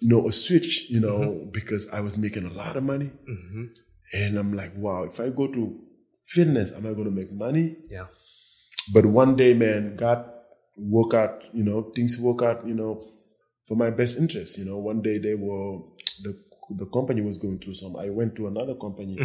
you 0.00 0.08
know 0.12 0.28
a 0.28 0.32
switch, 0.32 0.70
you 0.90 1.00
know, 1.00 1.18
Mm-hmm. 1.20 1.50
because 1.58 1.88
I 1.98 2.00
was 2.00 2.16
making 2.26 2.44
a 2.46 2.52
lot 2.62 2.76
of 2.76 2.84
money, 2.92 3.10
and 4.12 4.38
I'm 4.38 4.52
like, 4.60 4.72
wow, 4.76 5.04
if 5.04 5.20
I 5.20 5.28
go 5.30 5.46
to 5.46 5.62
fitness, 6.26 6.70
am 6.76 6.84
I 6.86 6.92
going 6.92 7.04
to 7.12 7.16
make 7.20 7.32
money? 7.32 7.76
Yeah. 7.90 8.06
But 8.94 9.06
one 9.06 9.36
day, 9.36 9.52
man, 9.54 9.96
God 9.96 10.24
work 10.80 11.14
out, 11.14 11.44
you 11.52 11.62
know, 11.64 11.90
things 11.94 12.18
work 12.20 12.42
out, 12.42 12.66
you 12.66 12.74
know, 12.74 13.02
for 13.66 13.76
my 13.76 13.90
best 13.90 14.18
interest. 14.18 14.58
You 14.58 14.64
know, 14.64 14.78
one 14.78 15.02
day 15.02 15.18
they 15.18 15.34
were 15.34 15.78
the 16.22 16.38
the 16.76 16.86
company 16.86 17.20
was 17.20 17.36
going 17.38 17.58
through 17.58 17.74
some. 17.74 17.96
I 17.96 18.08
went 18.10 18.36
to 18.36 18.46
another 18.46 18.74
company 18.74 19.16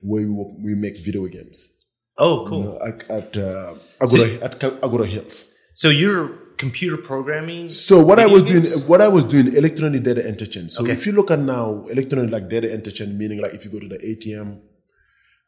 where 0.00 0.22
we, 0.22 0.28
work, 0.30 0.48
we 0.64 0.74
make 0.74 0.96
video 0.98 1.26
games 1.26 1.72
Oh, 2.18 2.44
you 2.44 2.48
cool. 2.48 2.62
know, 2.64 2.78
at 2.82 3.10
at 3.10 3.36
uh, 3.36 3.74
Agoura, 4.00 4.42
at 4.42 4.58
Ka- 4.58 4.78
Agoura 4.82 5.06
Hills. 5.06 5.52
So 5.74 5.90
you're 5.90 6.28
computer 6.56 6.96
programming. 6.96 7.66
So 7.66 8.02
what 8.02 8.18
I 8.18 8.24
was 8.24 8.42
games? 8.42 8.72
doing, 8.74 8.88
what 8.88 9.02
I 9.02 9.08
was 9.08 9.24
doing, 9.26 9.54
electronic 9.54 10.02
data 10.02 10.26
interchange. 10.26 10.70
So 10.70 10.82
Okay. 10.84 10.92
if 10.92 11.04
you 11.06 11.12
look 11.12 11.30
at 11.30 11.38
now, 11.38 11.84
electronic 11.90 12.30
like 12.32 12.48
data 12.48 12.72
interchange, 12.72 13.12
meaning 13.12 13.42
like 13.42 13.52
if 13.52 13.64
you 13.66 13.70
go 13.70 13.78
to 13.80 13.88
the 13.88 13.98
ATM, 13.98 14.60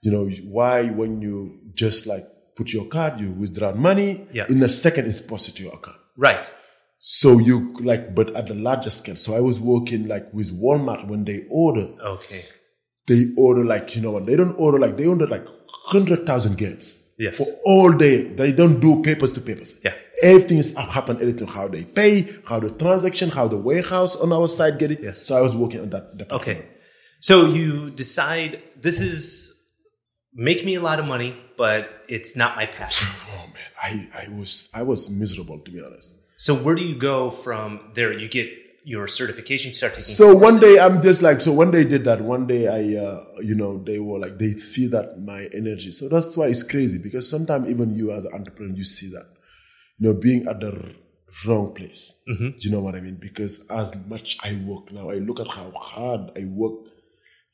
you 0.03 0.11
know, 0.13 0.27
why 0.45 0.85
when 0.91 1.23
you 1.23 1.61
just 1.75 2.07
like 2.07 2.27
put 2.59 2.69
your 2.77 2.87
card, 2.97 3.13
you 3.23 3.31
withdraw 3.43 3.73
money, 3.89 4.11
Yeah. 4.39 4.47
in 4.53 4.59
a 4.63 4.69
second 4.85 5.05
it's 5.11 5.21
posted 5.33 5.53
to 5.57 5.63
your 5.67 5.75
account. 5.79 5.99
Right. 6.27 6.47
So 6.99 7.29
you 7.49 7.57
like, 7.91 8.05
but 8.19 8.29
at 8.41 8.47
the 8.51 8.55
larger 8.69 8.91
scale. 9.01 9.17
So 9.25 9.31
I 9.41 9.41
was 9.49 9.57
working 9.75 10.03
like 10.15 10.27
with 10.39 10.51
Walmart 10.63 11.03
when 11.11 11.25
they 11.31 11.39
order, 11.65 11.87
Okay. 12.17 12.43
they 13.07 13.21
order 13.47 13.65
like, 13.75 13.87
you 13.95 14.03
know 14.03 14.11
what, 14.17 14.27
they 14.27 14.37
don't 14.41 14.57
order 14.67 14.79
like, 14.85 14.97
they 14.97 15.07
order 15.07 15.27
like 15.37 15.47
100,000 15.93 16.59
games. 16.59 17.05
Yes. 17.19 17.37
For 17.39 17.47
all 17.65 17.91
day. 18.07 18.17
They 18.41 18.53
don't 18.53 18.79
do 18.81 19.03
papers 19.03 19.33
to 19.33 19.41
papers. 19.41 19.71
Yeah. 19.85 19.95
Everything 20.23 20.59
is 20.59 20.69
happen, 20.77 21.17
everything, 21.21 21.49
how 21.49 21.67
they 21.67 21.83
pay, 22.01 22.15
how 22.45 22.59
the 22.61 22.71
transaction, 22.71 23.31
how 23.31 23.47
the 23.49 23.57
warehouse 23.57 24.15
on 24.25 24.33
our 24.33 24.47
side 24.49 24.79
get 24.79 24.91
it. 24.93 25.01
Yes. 25.03 25.27
So 25.27 25.37
I 25.37 25.41
was 25.41 25.55
working 25.63 25.81
on 25.81 25.91
that. 25.91 26.05
department. 26.17 26.33
Okay. 26.43 26.59
So 27.21 27.35
you 27.47 27.91
decide 27.91 28.63
this 28.81 29.01
is 29.01 29.23
make 30.49 30.65
me 30.65 30.77
a 30.77 30.81
lot 30.81 30.99
of 31.01 31.07
money, 31.15 31.31
but 31.59 32.05
it's 32.09 32.37
not 32.37 32.57
my 32.57 32.67
passion. 32.67 33.09
Oh 33.31 33.47
man, 33.53 33.71
I, 34.15 34.25
I 34.25 34.29
was, 34.39 34.71
I 34.73 34.83
was 34.83 35.11
miserable 35.11 35.59
to 35.59 35.71
be 35.71 35.83
honest. 35.85 36.19
So 36.39 36.55
where 36.55 36.75
do 36.75 36.83
you 36.83 36.95
go 36.95 37.31
from 37.31 37.91
there? 37.95 38.13
You 38.13 38.29
get 38.29 38.51
your 38.85 39.07
certification, 39.07 39.69
you 39.69 39.75
start 39.75 39.93
taking 39.93 40.05
So 40.05 40.35
one 40.35 40.59
day 40.61 40.79
I'm 40.79 41.03
just 41.03 41.21
like, 41.21 41.43
so 41.43 41.53
one 41.53 41.71
day 41.71 41.85
did 41.85 42.05
that. 42.05 42.23
One 42.23 42.47
day 42.47 42.69
I, 42.69 42.99
uh, 43.05 43.25
you 43.43 43.55
know, 43.55 43.83
they 43.83 43.99
were 43.99 44.19
like, 44.19 44.39
they 44.39 44.53
see 44.53 44.87
that 44.87 45.21
my 45.21 45.49
energy. 45.53 45.93
So 45.93 46.09
that's 46.09 46.35
why 46.39 46.47
it's 46.47 46.63
crazy 46.63 46.97
because 46.97 47.29
sometimes 47.29 47.69
even 47.69 47.95
you 47.95 48.13
as 48.13 48.25
an 48.25 48.33
entrepreneur, 48.33 48.75
you 48.75 48.85
see 48.85 49.11
that, 49.11 49.27
you 49.99 50.09
know, 50.09 50.15
being 50.19 50.47
at 50.49 50.61
the 50.61 50.95
wrong 51.47 51.75
place. 51.75 52.21
You 52.27 52.71
know 52.71 52.81
what 52.81 52.95
I 52.95 53.01
mean? 53.01 53.17
Because 53.17 53.67
as 53.69 53.95
much 54.07 54.39
I 54.43 54.55
work 54.65 54.91
now, 54.93 55.11
I 55.11 55.17
look 55.17 55.41
at 55.41 55.49
how 55.49 55.71
hard 55.77 56.33
I 56.39 56.45
work, 56.45 56.81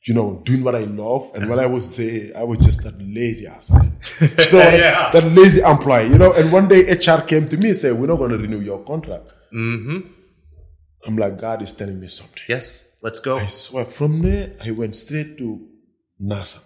you 0.05 0.13
know, 0.13 0.41
doing 0.45 0.63
what 0.63 0.75
I 0.75 0.81
love. 0.81 1.31
And 1.33 1.49
when 1.49 1.59
I 1.59 1.65
uh-huh. 1.65 1.73
was 1.73 1.97
there, 1.97 2.31
I 2.37 2.43
was 2.43 2.59
just 2.59 2.83
that 2.83 3.01
lazy 3.01 3.47
ass. 3.47 3.71
you 4.21 4.27
know, 4.27 4.59
Yeah. 4.59 5.09
that 5.11 5.23
lazy 5.31 5.61
employee, 5.61 6.09
you 6.09 6.17
know, 6.17 6.31
and 6.33 6.51
one 6.51 6.67
day 6.67 6.81
HR 6.93 7.21
came 7.21 7.47
to 7.49 7.57
me 7.57 7.69
and 7.69 7.77
said, 7.77 7.93
we're 7.93 8.07
not 8.07 8.17
going 8.17 8.31
to 8.31 8.37
renew 8.37 8.59
your 8.59 8.83
contract. 8.83 9.25
Mm-hmm. 9.53 9.99
I'm 11.07 11.17
like, 11.17 11.39
God 11.39 11.61
is 11.63 11.73
telling 11.73 11.99
me 11.99 12.07
something. 12.07 12.43
Yes. 12.47 12.83
Let's 13.01 13.19
go. 13.19 13.37
I 13.37 13.47
swear, 13.47 13.85
from 13.85 14.21
there, 14.21 14.53
I 14.63 14.71
went 14.71 14.95
straight 14.95 15.37
to 15.39 15.67
NASA. 16.21 16.63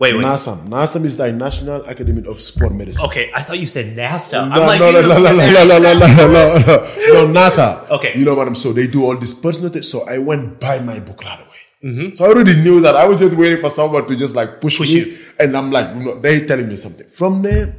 Wait, 0.00 0.14
wait. 0.14 0.24
NASAM. 0.24 0.68
NASAM 0.68 1.04
is 1.04 1.16
the 1.16 1.30
National 1.30 1.84
Academy 1.84 2.26
of 2.26 2.40
Sport 2.40 2.72
Medicine. 2.72 3.04
Okay, 3.04 3.30
I 3.34 3.42
thought 3.42 3.58
you 3.58 3.66
said 3.66 3.94
NASA. 3.96 4.48
No, 4.48 4.62
I'm 4.62 4.66
like, 4.66 4.80
no, 4.80 4.90
no, 4.92 5.02
no, 5.02 5.18
no, 5.18 5.36
no, 5.36 5.52
no, 5.52 5.78
no, 5.78 5.78
no, 5.78 5.98
no, 5.98 6.58
no, 6.58 7.26
no, 7.26 7.40
NASA. 7.40 7.88
Okay. 7.90 8.18
You 8.18 8.24
know 8.24 8.34
what 8.34 8.48
I'm 8.48 8.54
saying? 8.54 8.74
so 8.74 8.80
they 8.80 8.86
do 8.86 9.04
all 9.04 9.16
this 9.16 9.34
personal 9.34 9.70
thing. 9.70 9.82
So 9.82 10.06
I 10.08 10.18
went 10.18 10.58
buy 10.58 10.78
my 10.78 11.00
book 11.00 11.22
right 11.22 11.38
away. 11.38 11.48
Mm-hmm. 11.84 12.14
So 12.14 12.26
I 12.26 12.28
already 12.28 12.54
knew 12.54 12.80
that. 12.80 12.94
I 12.96 13.06
was 13.06 13.18
just 13.18 13.36
waiting 13.36 13.58
for 13.58 13.70
someone 13.70 14.06
to 14.06 14.16
just 14.16 14.34
like 14.34 14.60
push, 14.60 14.76
Push 14.76 14.92
me. 14.92 14.98
you. 15.00 15.18
And 15.38 15.56
I'm 15.56 15.70
like, 15.70 15.94
you 15.96 16.02
know, 16.04 16.14
they 16.14 16.44
telling 16.46 16.68
me 16.68 16.76
something. 16.76 17.08
From 17.08 17.42
there, 17.42 17.74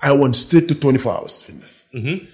I 0.00 0.12
went 0.12 0.36
straight 0.36 0.68
to 0.68 0.74
24 0.74 1.12
hours 1.12 1.42
fitness. 1.42 1.86
Mm-hmm. 1.94 2.24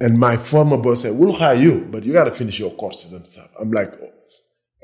And 0.00 0.18
my 0.18 0.36
former 0.36 0.76
boss 0.76 1.02
said, 1.02 1.14
we'll 1.16 1.32
hire 1.32 1.56
you, 1.56 1.86
but 1.90 2.04
you 2.04 2.12
got 2.12 2.24
to 2.24 2.30
finish 2.32 2.58
your 2.58 2.70
courses 2.70 3.12
and 3.12 3.26
stuff. 3.26 3.50
I'm 3.60 3.70
like, 3.70 3.94
oh, 4.00 4.10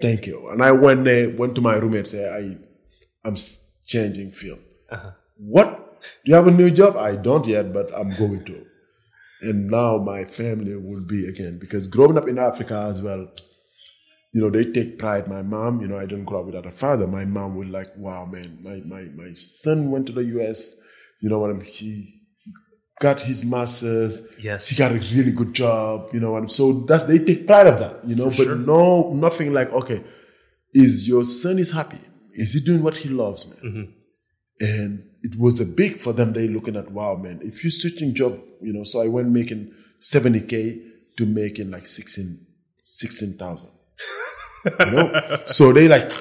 thank 0.02 0.26
you. 0.26 0.48
And 0.50 0.62
I 0.62 0.72
went 0.72 1.04
there, 1.04 1.30
went 1.30 1.54
to 1.54 1.60
my 1.60 1.76
roommate, 1.76 2.06
said, 2.08 2.32
I, 2.32 2.56
I'm 3.26 3.36
changing 3.86 4.32
field. 4.32 4.58
Uh-huh. 4.90 5.12
What? 5.38 6.00
Do 6.24 6.30
you 6.30 6.34
have 6.34 6.46
a 6.46 6.50
new 6.50 6.70
job? 6.70 6.96
I 6.96 7.16
don't 7.16 7.46
yet, 7.46 7.72
but 7.72 7.90
I'm 7.96 8.14
going 8.16 8.44
to. 8.44 8.66
And 9.42 9.68
now 9.68 9.98
my 9.98 10.24
family 10.24 10.76
will 10.76 11.04
be 11.04 11.26
again 11.28 11.58
because 11.58 11.88
growing 11.88 12.18
up 12.18 12.28
in 12.28 12.38
Africa 12.38 12.86
as 12.90 13.00
well, 13.02 13.28
you 14.36 14.42
know, 14.42 14.50
they 14.50 14.70
take 14.70 14.98
pride. 14.98 15.28
My 15.28 15.40
mom, 15.40 15.80
you 15.80 15.88
know, 15.88 15.96
I 15.96 16.04
didn't 16.04 16.26
grow 16.26 16.40
up 16.40 16.44
without 16.44 16.66
a 16.66 16.70
father. 16.70 17.06
My 17.06 17.24
mom 17.24 17.56
would 17.56 17.70
like, 17.70 17.96
wow, 17.96 18.26
man, 18.26 18.58
my, 18.62 18.82
my, 18.84 19.04
my 19.16 19.32
son 19.32 19.90
went 19.90 20.04
to 20.08 20.12
the 20.12 20.24
US. 20.24 20.76
You 21.22 21.30
know 21.30 21.38
what 21.38 21.48
I 21.48 21.54
mean? 21.54 21.64
He 21.64 22.20
got 23.00 23.20
his 23.20 23.46
master's. 23.46 24.20
Yes. 24.38 24.68
He 24.68 24.76
got 24.76 24.92
a 24.92 24.96
really 24.96 25.32
good 25.32 25.54
job. 25.54 26.10
You 26.12 26.20
know 26.20 26.32
what 26.32 26.36
I 26.36 26.40
mean? 26.40 26.48
So 26.50 26.84
that's, 26.86 27.04
they 27.04 27.18
take 27.18 27.46
pride 27.46 27.66
of 27.66 27.78
that, 27.78 28.06
you 28.06 28.14
know, 28.14 28.28
but 28.28 28.58
no, 28.58 29.14
nothing 29.14 29.54
like, 29.54 29.72
okay, 29.72 30.04
is 30.74 31.08
your 31.08 31.24
son 31.24 31.58
is 31.58 31.70
happy? 31.70 32.00
Is 32.34 32.52
he 32.52 32.60
doing 32.60 32.82
what 32.82 32.98
he 32.98 33.08
loves, 33.08 33.48
man? 33.48 33.58
Mm-hmm. 33.64 33.92
And 34.60 35.04
it 35.22 35.38
was 35.38 35.62
a 35.62 35.64
big 35.64 36.00
for 36.00 36.12
them. 36.12 36.34
They 36.34 36.46
looking 36.46 36.76
at, 36.76 36.90
wow, 36.92 37.16
man, 37.16 37.40
if 37.42 37.64
you're 37.64 37.70
switching 37.70 38.14
job, 38.14 38.38
you 38.60 38.74
know, 38.74 38.84
so 38.84 39.00
I 39.00 39.06
went 39.06 39.30
making 39.30 39.72
70K 39.98 40.82
to 41.16 41.24
making 41.24 41.70
like 41.70 41.86
16, 41.86 42.46
16,000. 42.82 43.70
you 44.80 44.90
know? 44.90 45.12
So 45.44 45.72
they 45.72 45.88
like, 45.88 46.12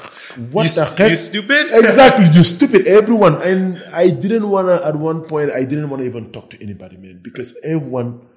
what 0.51 0.63
You 0.63 0.69
the 0.69 0.85
st- 0.85 0.97
heck? 0.99 1.09
you 1.11 1.15
stupid? 1.15 1.63
Exactly. 1.83 2.25
You 2.33 2.43
stupid. 2.43 2.87
Everyone. 2.87 3.41
And 3.41 3.81
I 3.93 4.09
didn't 4.09 4.49
want 4.49 4.67
to, 4.67 4.85
at 4.85 4.95
one 4.95 5.21
point, 5.23 5.51
I 5.51 5.63
didn't 5.63 5.89
want 5.89 6.01
to 6.01 6.07
even 6.07 6.31
talk 6.31 6.49
to 6.51 6.61
anybody, 6.61 6.97
man, 6.97 7.21
because 7.23 7.57
everyone, 7.63 8.27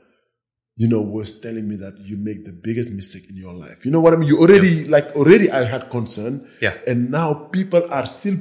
you 0.77 0.89
know, 0.89 1.01
was 1.01 1.41
telling 1.41 1.69
me 1.69 1.77
that 1.77 1.99
you 1.99 2.17
make 2.17 2.45
the 2.45 2.53
biggest 2.53 2.93
mistake 2.93 3.29
in 3.29 3.37
your 3.37 3.53
life. 3.53 3.85
You 3.85 3.91
know 3.91 4.01
what 4.01 4.15
I 4.15 4.17
mean? 4.17 4.29
You 4.29 4.39
already, 4.39 4.85
like, 4.85 5.09
already 5.17 5.51
I 5.51 5.65
had 5.65 5.91
concern. 5.91 6.49
Yeah. 6.63 6.75
And 6.87 7.11
now 7.11 7.35
people 7.51 7.83
are 7.91 8.07
still 8.07 8.39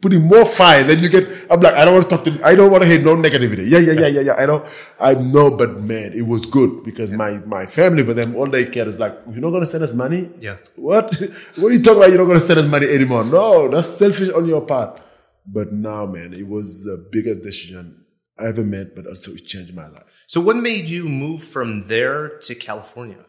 putting 0.00 0.22
more 0.22 0.44
fire. 0.44 0.82
Then 0.84 0.98
you 0.98 1.08
get, 1.08 1.28
I'm 1.50 1.60
like, 1.60 1.74
I 1.74 1.84
don't 1.84 1.94
want 1.94 2.08
to 2.08 2.16
talk 2.16 2.24
to, 2.24 2.44
I 2.44 2.54
don't 2.54 2.70
want 2.70 2.82
to 2.82 2.88
hear 2.88 3.00
no 3.00 3.16
negativity. 3.16 3.64
Yeah, 3.68 3.78
yeah, 3.78 3.92
yeah, 3.92 4.06
yeah, 4.08 4.20
yeah. 4.20 4.34
I 4.34 4.46
know, 4.46 4.66
I 5.00 5.14
know, 5.14 5.50
but 5.50 5.80
man, 5.80 6.12
it 6.12 6.26
was 6.26 6.46
good 6.46 6.84
because 6.84 7.12
my, 7.12 7.32
my 7.46 7.66
family, 7.66 8.02
but 8.02 8.16
them, 8.16 8.36
all 8.36 8.46
they 8.46 8.66
care 8.66 8.88
is 8.88 8.98
like, 8.98 9.18
you're 9.30 9.40
not 9.40 9.50
going 9.50 9.62
to 9.62 9.66
send 9.66 9.84
us 9.84 9.94
money? 9.94 10.30
Yeah. 10.38 10.56
What? 10.76 11.20
What 11.56 11.70
are 11.70 11.74
you 11.74 11.82
talking 11.82 11.98
about? 11.98 12.10
You're 12.10 12.18
not 12.18 12.26
going 12.26 12.40
to 12.40 12.46
send 12.46 12.58
us 12.58 12.66
money 12.66 12.88
anymore. 12.88 13.24
No, 13.24 13.68
that's 13.68 13.88
selfish 13.88 14.30
on 14.30 14.46
your 14.46 14.62
part. 14.62 15.00
But 15.46 15.72
now, 15.72 16.06
man, 16.06 16.32
it 16.32 16.46
was 16.46 16.84
the 16.84 17.08
biggest 17.10 17.42
decision 17.42 18.04
I 18.38 18.46
ever 18.46 18.64
made, 18.64 18.94
but 18.94 19.06
also 19.06 19.32
it 19.32 19.46
changed 19.46 19.74
my 19.74 19.88
life. 19.88 20.04
So 20.26 20.40
what 20.40 20.56
made 20.56 20.88
you 20.88 21.08
move 21.08 21.44
from 21.44 21.82
there 21.82 22.38
to 22.38 22.54
California? 22.54 23.24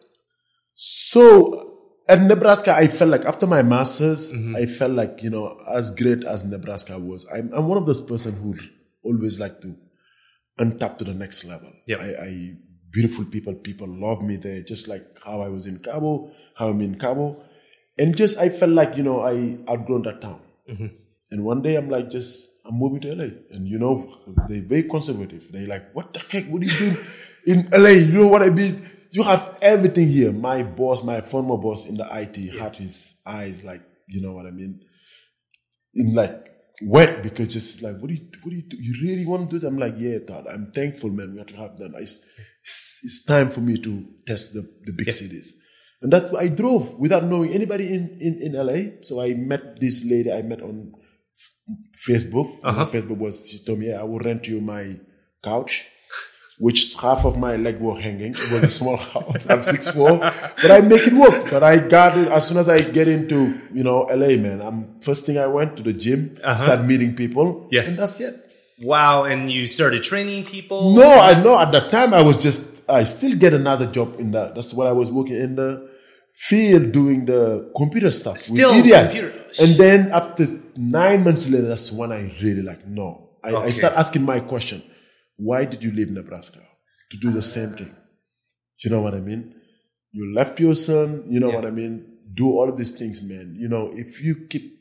So 0.75 1.72
at 2.13 2.21
Nebraska, 2.21 2.75
I 2.75 2.87
felt 2.87 3.09
like 3.09 3.25
after 3.25 3.47
my 3.47 3.63
master's, 3.63 4.31
mm-hmm. 4.31 4.55
I 4.55 4.67
felt 4.67 4.91
like, 4.91 5.23
you 5.23 5.29
know, 5.29 5.59
as 5.67 5.89
great 5.89 6.23
as 6.23 6.45
Nebraska 6.45 6.99
was, 6.99 7.25
I'm, 7.33 7.51
I'm 7.53 7.67
one 7.67 7.77
of 7.77 7.85
those 7.85 8.01
person 8.01 8.35
who 8.35 8.55
always 9.03 9.39
like 9.39 9.61
to 9.61 9.75
untap 10.59 10.97
to 10.99 11.03
the 11.03 11.13
next 11.13 11.43
level. 11.45 11.71
Yep. 11.87 11.99
I, 11.99 12.03
I, 12.03 12.53
beautiful 12.91 13.25
people, 13.25 13.55
people 13.55 13.87
love 13.87 14.21
me 14.21 14.35
there, 14.35 14.61
just 14.61 14.87
like 14.87 15.05
how 15.25 15.41
I 15.41 15.47
was 15.47 15.65
in 15.65 15.79
Cabo, 15.79 16.31
how 16.55 16.69
I'm 16.69 16.81
in 16.81 16.99
Cabo. 16.99 17.43
And 17.97 18.15
just, 18.15 18.37
I 18.37 18.49
felt 18.49 18.71
like, 18.71 18.95
you 18.95 19.03
know, 19.03 19.21
I 19.21 19.57
outgrown 19.67 20.03
that 20.03 20.21
town. 20.21 20.41
Mm-hmm. 20.69 20.87
And 21.31 21.43
one 21.43 21.63
day 21.63 21.75
I'm 21.75 21.89
like, 21.89 22.11
just 22.11 22.47
I'm 22.65 22.75
moving 22.75 23.01
to 23.01 23.13
LA, 23.13 23.29
and 23.51 23.67
you 23.67 23.77
know 23.77 24.09
they're 24.47 24.61
very 24.61 24.83
conservative. 24.83 25.51
They're 25.51 25.67
like, 25.67 25.93
what 25.93 26.13
the 26.13 26.19
heck? 26.19 26.45
What 26.45 26.61
are 26.61 26.65
you 26.65 26.77
doing 26.77 26.97
in 27.45 27.69
LA? 27.73 27.89
You 27.89 28.19
know 28.19 28.27
what 28.27 28.41
I 28.41 28.49
mean? 28.49 28.89
You 29.13 29.21
have 29.21 29.59
everything 29.61 30.09
here. 30.09 30.31
My 30.31 30.63
boss, 30.63 31.03
my 31.03 31.21
former 31.21 31.55
boss 31.55 31.87
in 31.87 31.97
the 31.97 32.07
IT, 32.11 32.35
had 32.59 32.75
his 32.75 33.17
eyes 33.23 33.63
like, 33.63 33.83
you 34.07 34.21
know 34.23 34.33
what 34.33 34.47
I 34.47 34.51
mean, 34.51 34.79
in 35.93 36.15
like 36.15 36.47
wet 36.81 37.21
because 37.21 37.49
just 37.49 37.83
like, 37.83 37.99
what 37.99 38.07
do 38.07 38.15
you, 38.15 38.27
what 38.41 38.49
do 38.49 38.55
you 38.55 38.63
do? 38.63 38.77
You 38.79 38.95
really 39.03 39.27
want 39.27 39.43
to 39.43 39.55
do 39.55 39.59
this? 39.59 39.67
I'm 39.67 39.77
like, 39.77 39.93
yeah, 39.97 40.17
Todd. 40.17 40.47
I'm 40.49 40.71
thankful, 40.71 41.11
man. 41.11 41.33
We 41.33 41.37
have 41.37 41.47
to 41.47 41.55
have 41.57 41.77
that. 41.77 41.91
It's, 41.99 42.25
it's, 43.03 43.23
time 43.23 43.51
for 43.51 43.61
me 43.61 43.77
to 43.77 44.03
test 44.25 44.55
the, 44.55 44.67
the 44.85 44.93
big 44.93 45.11
cities. 45.11 45.59
And 46.01 46.11
that's 46.11 46.31
why 46.31 46.41
I 46.41 46.47
drove 46.47 46.95
without 46.95 47.23
knowing 47.23 47.53
anybody 47.53 47.93
in, 47.93 48.17
in, 48.19 48.41
in 48.41 48.53
LA. 48.53 48.97
So 49.03 49.21
I 49.21 49.35
met 49.35 49.79
this 49.79 50.03
lady 50.09 50.33
I 50.33 50.41
met 50.41 50.63
on 50.63 50.91
Facebook. 52.07 52.57
Uh-huh. 52.63 52.87
Facebook 52.87 53.19
was, 53.19 53.47
she 53.47 53.63
told 53.63 53.77
me, 53.77 53.89
yeah, 53.89 53.99
I 53.99 54.03
will 54.05 54.17
rent 54.17 54.47
you 54.47 54.59
my 54.59 54.99
couch, 55.43 55.85
which 56.59 56.95
half 56.95 57.25
of 57.25 57.37
my 57.37 57.55
leg 57.55 57.79
were 57.79 57.99
hanging. 57.99 58.31
It 58.35 58.51
was 58.51 58.63
a 58.63 58.69
small 58.69 58.97
house. 59.13 59.49
I'm 59.49 59.63
six 59.63 59.89
four, 59.89 60.19
but 60.19 60.71
I 60.71 60.81
make 60.81 61.07
it 61.07 61.13
work. 61.13 61.49
But 61.49 61.63
I 61.63 61.77
got 61.77 62.17
it 62.17 62.27
as 62.27 62.47
soon 62.47 62.57
as 62.57 62.69
I 62.69 62.79
get 62.79 63.07
into, 63.07 63.59
you 63.73 63.83
know, 63.83 64.01
LA, 64.03 64.37
man. 64.37 64.61
I'm 64.61 64.99
first 65.01 65.25
thing 65.25 65.37
I 65.37 65.47
went 65.47 65.77
to 65.77 65.83
the 65.83 65.93
gym, 65.93 66.37
start 66.37 66.83
meeting 66.83 67.15
people. 67.15 67.47
Uh-huh. 67.57 67.67
Yes. 67.71 67.89
And 67.89 67.97
that's 67.97 68.19
it. 68.19 68.43
Wow. 68.79 69.23
And 69.23 69.51
you 69.51 69.67
started 69.67 70.03
training 70.03 70.45
people? 70.45 70.93
No, 70.93 71.19
I 71.19 71.41
know 71.41 71.59
at 71.59 71.71
that 71.71 71.91
time 71.91 72.13
I 72.13 72.21
was 72.21 72.37
just, 72.37 72.87
I 72.89 73.03
still 73.03 73.35
get 73.37 73.53
another 73.53 73.85
job 73.85 74.19
in 74.19 74.31
that. 74.31 74.55
That's 74.55 74.73
what 74.73 74.87
I 74.87 74.91
was 74.91 75.11
working 75.11 75.35
in 75.35 75.55
the 75.55 75.89
field 76.33 76.91
doing 76.91 77.25
the 77.25 77.71
computer 77.75 78.11
stuff. 78.11 78.39
Still 78.39 78.73
computer. 78.73 79.33
And 79.59 79.75
then 79.75 80.11
after 80.11 80.45
nine 80.75 81.23
months 81.23 81.47
later, 81.49 81.67
that's 81.67 81.91
when 81.91 82.11
I 82.11 82.31
really 82.41 82.61
like, 82.61 82.85
no. 82.87 83.29
I, 83.43 83.55
I 83.55 83.69
start 83.71 83.93
asking 83.95 84.23
my 84.23 84.39
question. 84.39 84.83
Why 85.37 85.65
did 85.65 85.83
you 85.83 85.91
leave 85.91 86.11
Nebraska? 86.11 86.59
To 87.11 87.17
do 87.17 87.31
the 87.31 87.41
same 87.41 87.71
thing. 87.73 87.95
You 88.83 88.89
know 88.89 89.01
what 89.01 89.13
I 89.13 89.19
mean? 89.19 89.55
You 90.11 90.33
left 90.33 90.59
your 90.59 90.75
son, 90.75 91.25
you 91.29 91.39
know 91.39 91.49
Yeah. 91.49 91.55
what 91.55 91.65
I 91.65 91.71
mean? 91.71 92.05
Do 92.33 92.51
all 92.51 92.69
of 92.69 92.77
these 92.77 92.91
things, 92.91 93.21
man. 93.21 93.55
You 93.59 93.67
know, 93.67 93.91
if 93.93 94.21
you 94.21 94.35
keep, 94.49 94.79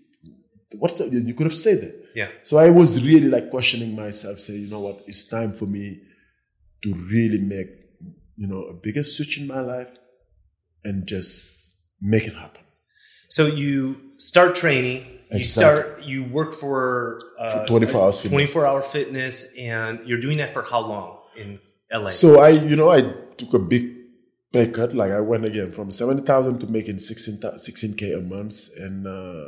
what's 0.78 0.94
the, 0.94 1.08
you 1.08 1.34
could 1.34 1.46
have 1.46 1.56
said 1.56 1.80
that. 1.82 1.94
Yeah. 2.14 2.28
So 2.42 2.58
I 2.58 2.70
was 2.70 3.02
really 3.04 3.28
like 3.28 3.50
questioning 3.50 3.94
myself, 3.94 4.40
saying, 4.40 4.60
you 4.62 4.68
know 4.68 4.80
what, 4.80 5.02
it's 5.06 5.24
time 5.26 5.52
for 5.52 5.66
me 5.66 6.00
to 6.82 6.94
really 6.94 7.38
make, 7.38 7.68
you 8.36 8.46
know, 8.46 8.62
a 8.64 8.74
bigger 8.74 9.02
switch 9.02 9.38
in 9.38 9.46
my 9.46 9.60
life 9.60 9.88
and 10.84 11.06
just 11.06 11.78
make 12.00 12.26
it 12.26 12.34
happen. 12.34 12.62
So 13.28 13.46
you 13.46 14.12
start 14.18 14.56
training. 14.56 15.06
You 15.32 15.38
Exactly. 15.38 15.92
start. 15.92 16.04
You 16.04 16.24
work 16.24 16.52
for, 16.52 17.20
uh, 17.38 17.60
For 17.60 17.66
24 17.66 18.00
hours 18.02 18.16
fitness. 18.20 18.32
24 18.32 18.66
hour 18.66 18.82
fitness, 18.82 19.52
and 19.58 20.00
you're 20.06 20.20
doing 20.20 20.38
that 20.38 20.52
for 20.52 20.62
how 20.62 20.80
long 20.80 21.18
in 21.36 21.58
LA? 21.90 22.10
So 22.10 22.40
I, 22.40 22.50
you 22.50 22.76
know, 22.76 22.90
I 22.90 23.00
took 23.38 23.54
a 23.54 23.58
big 23.58 23.84
pay 24.52 24.66
cut. 24.68 24.92
Like 24.94 25.10
I 25.12 25.20
went 25.20 25.44
again 25.46 25.72
from 25.72 25.90
70,000 25.90 26.58
to 26.60 26.66
making 26.66 26.98
16, 26.98 27.38
16K 27.40 28.16
a 28.16 28.20
month 28.20 28.68
and, 28.78 29.06
uh, 29.06 29.44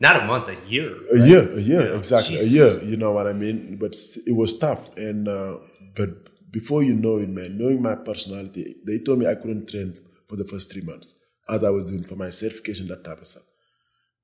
Not 0.00 0.22
a 0.22 0.26
month, 0.26 0.48
a 0.48 0.58
year. 0.68 0.90
A 1.14 1.18
year, 1.26 1.44
a 1.56 1.60
year, 1.60 1.94
exactly, 1.94 2.36
Jesus. 2.36 2.50
a 2.50 2.54
year. 2.54 2.82
You 2.82 2.96
know 2.96 3.12
what 3.12 3.26
I 3.26 3.32
mean? 3.32 3.76
But 3.80 3.94
it 4.26 4.36
was 4.36 4.58
tough, 4.58 4.94
and 4.96 5.28
uh, 5.28 5.58
but 5.96 6.10
before 6.50 6.82
you 6.82 6.92
know 6.94 7.16
it, 7.18 7.28
man, 7.28 7.56
knowing 7.56 7.80
my 7.80 7.94
personality, 7.94 8.76
they 8.86 8.98
told 8.98 9.18
me 9.20 9.26
I 9.26 9.36
couldn't 9.36 9.68
train 9.70 9.96
for 10.28 10.36
the 10.36 10.44
first 10.44 10.70
three 10.72 10.82
months 10.82 11.14
as 11.48 11.62
I 11.64 11.70
was 11.70 11.84
doing 11.90 12.04
for 12.04 12.16
my 12.16 12.30
certification, 12.30 12.88
that 12.88 13.04
type 13.04 13.20
of 13.20 13.26
stuff. 13.26 13.44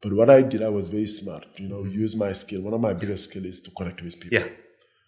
But 0.00 0.12
what 0.12 0.30
I 0.30 0.42
did, 0.42 0.62
I 0.62 0.68
was 0.68 0.88
very 0.88 1.06
smart. 1.06 1.44
You 1.56 1.68
know, 1.68 1.82
mm-hmm. 1.82 1.98
use 1.98 2.14
my 2.16 2.32
skill. 2.32 2.62
One 2.62 2.74
of 2.74 2.80
my 2.80 2.94
biggest 2.94 3.30
skills 3.30 3.46
is 3.46 3.60
to 3.62 3.70
connect 3.72 4.02
with 4.02 4.20
people. 4.20 4.38
Yeah. 4.38 4.48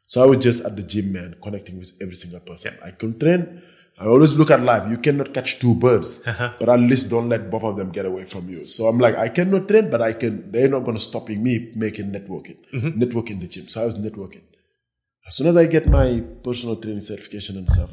So 0.07 0.23
I 0.23 0.27
was 0.27 0.39
just 0.39 0.65
at 0.65 0.75
the 0.75 0.83
gym, 0.83 1.13
man, 1.13 1.37
connecting 1.41 1.79
with 1.79 1.93
every 2.01 2.17
single 2.17 2.41
person. 2.41 2.77
I 2.85 2.91
can 2.91 3.17
train. 3.19 3.63
I 3.97 4.07
always 4.07 4.35
look 4.37 4.51
at 4.51 4.61
life. 4.63 4.91
You 4.91 4.97
cannot 4.97 5.33
catch 5.33 5.59
two 5.59 5.75
birds, 5.75 6.23
uh-huh. 6.27 6.55
but 6.59 6.69
at 6.69 6.81
least 6.81 7.11
don't 7.11 7.29
let 7.29 7.51
both 7.51 7.63
of 7.63 7.77
them 7.77 7.91
get 7.93 8.07
away 8.07 8.25
from 8.25 8.49
you. 8.49 8.67
So 8.67 8.89
I'm 8.89 8.99
like, 8.99 9.17
I 9.17 9.29
cannot 9.29 9.69
train, 9.69 9.91
but 9.91 10.01
I 10.03 10.15
can. 10.15 10.51
They're 10.51 10.69
not 10.71 10.81
going 10.81 10.97
to 10.97 11.03
stopping 11.03 11.43
me 11.43 11.71
making 11.77 12.11
networking, 12.11 12.57
mm-hmm. 12.73 13.01
networking 13.01 13.41
the 13.41 13.47
gym. 13.47 13.69
So 13.69 13.83
I 13.83 13.87
was 13.87 13.97
networking. 13.97 14.43
As 15.27 15.37
soon 15.37 15.47
as 15.49 15.57
I 15.57 15.67
get 15.67 15.87
my 15.87 16.25
personal 16.43 16.77
training 16.77 17.03
certification 17.03 17.59
and 17.59 17.69
stuff, 17.69 17.91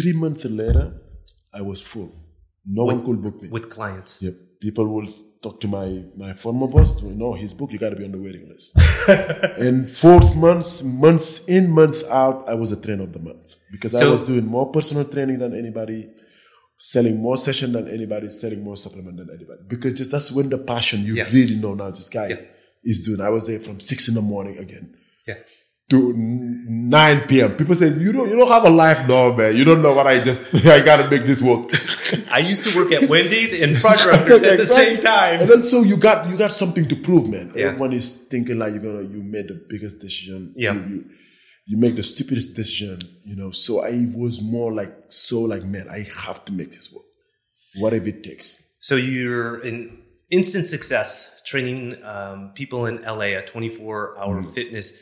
three 0.00 0.12
months 0.12 0.44
later, 0.44 1.00
I 1.52 1.62
was 1.62 1.80
full. 1.80 2.12
No 2.64 2.84
one 2.84 3.04
could 3.04 3.22
book 3.22 3.42
me. 3.42 3.48
With 3.48 3.70
clients. 3.70 4.18
Yep. 4.20 4.34
People 4.62 4.86
will 4.86 5.08
talk 5.42 5.60
to 5.62 5.66
my, 5.66 6.04
my 6.16 6.34
former 6.34 6.68
boss 6.68 6.94
to 7.00 7.06
know 7.06 7.32
his 7.32 7.52
book, 7.52 7.72
you 7.72 7.80
got 7.80 7.90
to 7.90 7.96
be 7.96 8.04
on 8.04 8.12
the 8.12 8.18
waiting 8.26 8.48
list. 8.48 8.76
and 9.58 9.90
fourth 9.90 10.36
months, 10.36 10.84
months 10.84 11.44
in, 11.46 11.68
months 11.68 12.04
out, 12.04 12.48
I 12.48 12.54
was 12.54 12.70
a 12.70 12.80
trainer 12.80 13.02
of 13.02 13.12
the 13.12 13.18
month 13.18 13.56
because 13.72 13.92
I 14.00 14.08
was 14.08 14.22
doing 14.22 14.46
more 14.46 14.70
personal 14.70 15.04
training 15.04 15.38
than 15.40 15.52
anybody, 15.58 16.08
selling 16.78 17.16
more 17.20 17.36
session 17.36 17.72
than 17.72 17.88
anybody, 17.88 18.28
selling 18.28 18.62
more 18.62 18.76
supplement 18.76 19.16
than 19.16 19.30
anybody. 19.34 19.62
Because 19.66 19.94
just 19.94 20.12
that's 20.12 20.30
when 20.30 20.48
the 20.48 20.58
passion 20.58 21.04
you 21.04 21.16
Yeah. 21.16 21.28
really 21.32 21.56
know 21.56 21.74
now 21.74 21.90
this 21.90 22.08
guy 22.08 22.28
Yeah. 22.28 22.40
is 22.84 23.02
doing. 23.04 23.20
I 23.20 23.30
was 23.30 23.48
there 23.48 23.58
from 23.58 23.80
six 23.80 24.06
in 24.08 24.14
the 24.14 24.22
morning 24.22 24.58
again 24.58 24.94
Yeah. 25.26 25.38
To 25.92 26.14
9 26.16 27.20
p.m. 27.28 27.54
People 27.56 27.74
say, 27.74 27.88
you 27.92 28.12
don't, 28.12 28.28
you 28.30 28.36
don't 28.36 28.48
have 28.48 28.64
a 28.64 28.70
life 28.70 29.06
now, 29.06 29.30
man. 29.34 29.54
You 29.56 29.64
don't 29.64 29.82
know 29.82 29.92
what 29.92 30.06
I 30.06 30.20
just, 30.24 30.42
I 30.66 30.80
gotta 30.80 31.08
make 31.10 31.24
this 31.24 31.42
work. 31.42 31.70
I 32.32 32.38
used 32.38 32.64
to 32.66 32.76
work 32.78 32.92
at 32.92 33.08
Wendy's 33.10 33.52
and 33.60 33.76
Fuddruckers 33.84 34.42
at 34.42 34.56
the 34.58 34.64
same 34.66 34.98
time. 34.98 35.40
And 35.40 35.50
then 35.50 35.60
so 35.60 35.82
you 35.82 35.96
got 35.98 36.28
you 36.30 36.36
got 36.38 36.50
something 36.52 36.88
to 36.88 36.96
prove, 36.96 37.28
man. 37.28 37.52
Yeah. 37.54 37.66
Everyone 37.66 37.92
is 37.92 38.16
thinking 38.32 38.58
like 38.58 38.72
you're 38.74 38.82
gonna 38.82 39.02
you 39.02 39.22
made 39.22 39.48
the 39.48 39.58
biggest 39.68 40.00
decision. 40.00 40.54
Yeah. 40.56 40.72
You, 40.74 40.80
you, 40.88 41.04
you 41.66 41.76
make 41.76 41.94
the 41.96 42.02
stupidest 42.02 42.56
decision, 42.56 42.98
you 43.24 43.36
know. 43.36 43.50
So 43.50 43.84
I 43.84 44.06
was 44.14 44.40
more 44.42 44.72
like 44.72 44.94
so 45.10 45.42
like, 45.42 45.64
man, 45.64 45.86
I 45.90 46.06
have 46.24 46.44
to 46.46 46.52
make 46.52 46.72
this 46.72 46.90
work. 46.92 47.04
Whatever 47.76 48.08
it 48.08 48.22
takes. 48.24 48.66
So 48.80 48.96
you're 48.96 49.60
an 49.62 50.02
instant 50.30 50.68
success 50.68 51.40
training 51.46 52.02
um, 52.04 52.52
people 52.54 52.86
in 52.86 53.02
LA 53.02 53.36
at 53.36 53.46
24 53.46 54.18
hour 54.18 54.42
Mm. 54.42 54.54
fitness. 54.54 54.98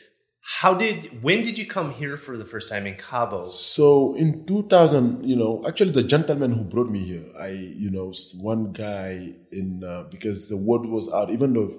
How 0.59 0.73
did, 0.73 1.23
when 1.23 1.43
did 1.43 1.57
you 1.57 1.65
come 1.65 1.91
here 1.93 2.17
for 2.17 2.37
the 2.37 2.45
first 2.45 2.67
time 2.69 2.85
in 2.85 2.95
Cabo? 2.95 3.47
So 3.47 4.15
in 4.15 4.45
2000, 4.45 5.23
you 5.23 5.35
know, 5.35 5.63
actually 5.67 5.91
the 5.91 6.03
gentleman 6.03 6.51
who 6.51 6.63
brought 6.63 6.89
me 6.89 6.99
here, 7.05 7.25
I, 7.39 7.49
you 7.49 7.89
know, 7.89 8.13
one 8.39 8.73
guy 8.73 9.33
in, 9.51 9.83
uh, 9.83 10.03
because 10.11 10.49
the 10.49 10.57
word 10.57 10.85
was 10.85 11.11
out, 11.13 11.31
even 11.31 11.53
though 11.53 11.73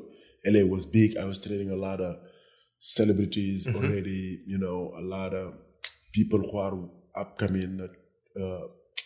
LA 0.46 0.64
was 0.64 0.86
big, 0.86 1.16
I 1.16 1.24
was 1.24 1.44
training 1.44 1.70
a 1.70 1.76
lot 1.76 2.00
of 2.00 2.16
celebrities 2.78 3.66
Mm-hmm. 3.66 3.76
already, 3.76 4.40
you 4.46 4.58
know, 4.58 4.92
a 4.96 5.02
lot 5.02 5.34
of 5.34 5.54
people 6.12 6.40
who 6.40 6.58
are 6.58 6.78
upcoming 7.14 7.88
uh, 8.40 8.60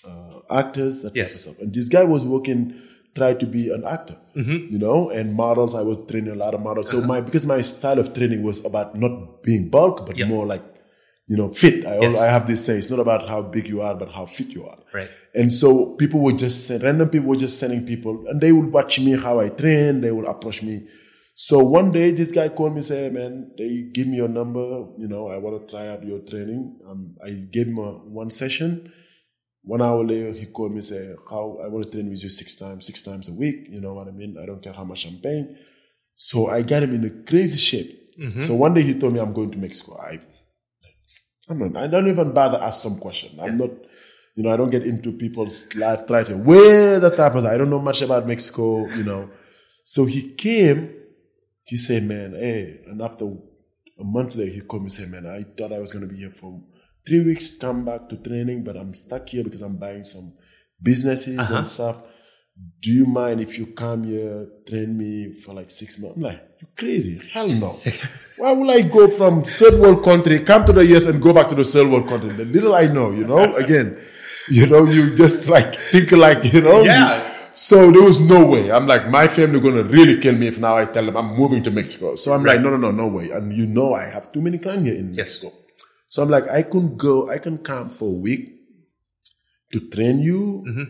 uh, 0.08 0.40
actors, 0.50 1.02
that 1.02 1.14
Yes. 1.14 1.46
And 1.46 1.74
this 1.74 1.88
guy 1.88 2.04
was 2.04 2.24
working, 2.24 2.80
tried 3.18 3.38
to 3.40 3.46
be 3.56 3.62
an 3.76 3.84
actor, 3.96 4.16
Mm-hmm. 4.36 4.58
you 4.72 4.78
know, 4.84 4.98
and 5.18 5.34
models. 5.34 5.74
I 5.74 5.82
was 5.90 5.98
training 6.10 6.32
a 6.32 6.40
lot 6.44 6.54
of 6.56 6.60
models. 6.68 6.90
So 6.90 7.00
my, 7.10 7.18
because 7.28 7.46
my 7.54 7.60
style 7.74 7.98
of 8.04 8.08
training 8.16 8.42
was 8.48 8.64
about 8.70 8.88
not 9.04 9.42
being 9.48 9.68
bulk, 9.76 9.96
but 10.06 10.14
Uh-huh. 10.20 10.28
More 10.34 10.46
like, 10.54 10.64
you 11.30 11.36
know, 11.38 11.48
fit. 11.62 11.76
I, 11.92 11.94
Yes. 12.02 12.18
I 12.24 12.26
have 12.36 12.44
this 12.50 12.64
thing. 12.66 12.76
it's 12.80 12.90
not 12.94 13.00
about 13.06 13.22
how 13.32 13.40
big 13.56 13.66
you 13.72 13.80
are, 13.86 13.94
but 14.02 14.10
how 14.18 14.26
fit 14.36 14.48
you 14.58 14.62
are. 14.72 14.78
Right. 14.98 15.10
And 15.40 15.52
so 15.60 15.68
people 16.02 16.20
were 16.26 16.36
just 16.44 16.66
send, 16.66 16.82
random 16.88 17.08
people 17.14 17.28
were 17.32 17.40
just 17.46 17.58
sending 17.62 17.82
people, 17.92 18.14
and 18.28 18.40
they 18.44 18.52
would 18.56 18.70
watch 18.78 18.94
me 19.06 19.12
how 19.26 19.34
I 19.46 19.48
train. 19.62 20.00
They 20.04 20.12
would 20.16 20.28
approach 20.34 20.62
me. 20.68 20.76
So 21.38 21.56
one 21.78 21.88
day, 21.92 22.06
this 22.20 22.30
guy 22.38 22.46
called 22.58 22.74
me, 22.76 22.80
say, 22.90 23.00
"Man, 23.16 23.32
they 23.58 23.70
give 23.96 24.06
me 24.12 24.16
your 24.22 24.32
number. 24.40 24.64
You 25.02 25.08
know, 25.12 25.22
I 25.34 25.36
want 25.44 25.54
to 25.60 25.62
try 25.72 25.84
out 25.92 26.02
your 26.12 26.20
training." 26.30 26.62
Um, 26.88 27.00
I 27.28 27.30
gave 27.56 27.66
him 27.72 27.78
a, 27.88 27.90
one 28.22 28.30
session. 28.42 28.70
One 29.66 29.82
hour 29.82 30.02
later, 30.04 30.32
he 30.32 30.46
called 30.46 30.72
me, 30.72 30.80
say, 30.80 31.14
"How 31.28 31.58
I 31.62 31.66
want 31.68 31.86
to 31.86 31.90
train 31.90 32.08
with 32.08 32.22
you 32.22 32.28
six 32.28 32.56
times, 32.56 32.86
six 32.86 33.02
times 33.02 33.28
a 33.28 33.32
week. 33.32 33.66
You 33.68 33.80
know 33.80 33.94
what 33.94 34.08
I 34.08 34.12
mean? 34.12 34.38
I 34.40 34.46
don't 34.46 34.62
care 34.62 34.72
how 34.72 34.84
much 34.84 35.04
I'm 35.06 35.18
paying." 35.18 35.56
So 36.14 36.48
I 36.48 36.62
got 36.62 36.84
him 36.84 36.94
in 36.94 37.04
a 37.04 37.10
crazy 37.28 37.58
shape. 37.58 37.90
Mm-hmm. 38.18 38.40
So 38.40 38.54
one 38.54 38.74
day 38.74 38.82
he 38.82 38.94
told 38.98 39.12
me, 39.12 39.20
"I'm 39.20 39.34
going 39.34 39.50
to 39.50 39.58
Mexico." 39.58 39.98
I 40.00 40.20
I'm 41.48 41.58
not, 41.58 41.76
I 41.76 41.86
don't 41.86 42.08
even 42.08 42.32
bother 42.32 42.58
ask 42.58 42.82
some 42.82 42.98
question. 42.98 43.38
I'm 43.40 43.56
not, 43.56 43.70
you 44.34 44.42
know, 44.42 44.50
I 44.50 44.56
don't 44.56 44.70
get 44.70 44.86
into 44.86 45.12
people's 45.12 45.72
life, 45.74 46.06
try 46.06 46.24
to, 46.24 46.36
where 46.36 46.98
the 46.98 47.10
type 47.10 47.34
of, 47.34 47.44
that 47.44 47.54
I 47.54 47.58
don't 47.58 47.70
know 47.70 47.80
much 47.80 48.02
about 48.02 48.26
Mexico, 48.26 48.86
you 48.88 49.04
know. 49.04 49.30
So 49.84 50.06
he 50.06 50.34
came, 50.34 50.92
he 51.64 51.76
said, 51.76 52.02
man, 52.02 52.32
hey, 52.32 52.80
and 52.86 53.00
after 53.00 53.26
a 53.26 54.04
month 54.04 54.34
later, 54.36 54.52
he 54.52 54.60
called 54.60 54.82
me 54.82 54.86
and 54.86 54.92
said, 54.92 55.10
man, 55.10 55.26
I 55.26 55.42
thought 55.56 55.72
I 55.72 55.78
was 55.78 55.92
going 55.92 56.06
to 56.06 56.12
be 56.12 56.18
here 56.18 56.32
for 56.32 56.60
three 57.06 57.20
weeks, 57.20 57.56
come 57.56 57.84
back 57.84 58.08
to 58.10 58.16
training, 58.16 58.64
but 58.64 58.76
I'm 58.76 58.92
stuck 58.94 59.28
here 59.28 59.44
because 59.44 59.62
I'm 59.62 59.76
buying 59.76 60.04
some 60.04 60.34
businesses 60.82 61.38
Uh-huh. 61.38 61.56
and 61.56 61.66
stuff. 61.66 61.96
Do 62.82 62.90
you 62.90 63.04
mind 63.04 63.40
if 63.40 63.58
you 63.58 63.66
come 63.66 64.04
here, 64.04 64.48
train 64.66 64.96
me 64.96 65.32
for 65.42 65.52
like 65.54 65.70
six 65.70 65.98
months? 65.98 66.16
I'm 66.16 66.22
like, 66.22 66.40
you 66.60 66.66
crazy? 66.76 67.20
Hell 67.32 67.48
no. 67.48 67.70
Why 68.38 68.52
will 68.52 68.70
I 68.70 68.80
go 68.80 69.08
from 69.08 69.44
third 69.44 69.74
world 69.78 70.02
country, 70.02 70.40
come 70.40 70.64
to 70.64 70.72
the 70.72 70.86
US 70.96 71.06
and 71.06 71.20
go 71.22 71.32
back 71.34 71.48
to 71.48 71.54
the 71.54 71.64
third 71.64 71.88
world 71.88 72.08
country? 72.08 72.30
The 72.30 72.46
little 72.46 72.74
I 72.74 72.86
know, 72.86 73.10
you 73.10 73.26
know, 73.26 73.54
again, 73.56 73.98
you 74.48 74.66
know, 74.66 74.84
you 74.86 75.14
just 75.16 75.48
like 75.48 75.74
think 75.92 76.12
like, 76.12 76.50
you 76.52 76.62
know. 76.62 76.82
Yeah. 76.82 77.22
So 77.52 77.90
there 77.90 78.02
was 78.02 78.20
no 78.20 78.44
way. 78.46 78.70
I'm 78.70 78.86
like, 78.86 79.08
my 79.08 79.28
family 79.28 79.60
gonna 79.60 79.82
really 79.82 80.18
kill 80.18 80.34
me 80.34 80.46
if 80.46 80.58
now 80.58 80.76
I 80.78 80.84
tell 80.86 81.04
them 81.06 81.16
I'm 81.16 81.34
moving 81.36 81.62
to 81.64 81.70
Mexico. 81.70 82.14
So 82.14 82.32
I'm 82.34 82.44
like, 82.44 82.60
no, 82.60 82.70
no, 82.70 82.76
no, 82.78 82.90
no 82.90 83.06
way. 83.06 83.30
And 83.30 83.52
you 83.54 83.66
know, 83.66 83.94
I 83.94 84.04
have 84.04 84.30
too 84.32 84.40
many 84.42 84.58
clients 84.58 84.84
here 84.84 84.94
in 84.94 85.08
Yes. 85.14 85.42
Mexico. 85.42 85.52
So 86.16 86.22
I'm 86.22 86.30
like, 86.30 86.48
I 86.48 86.62
can 86.62 86.96
go, 86.96 87.28
I 87.28 87.36
can 87.36 87.58
come 87.58 87.90
for 87.90 88.08
a 88.08 88.18
week 88.26 88.42
to 89.72 89.80
train 89.90 90.20
you, 90.20 90.64
mm-hmm. 90.66 90.84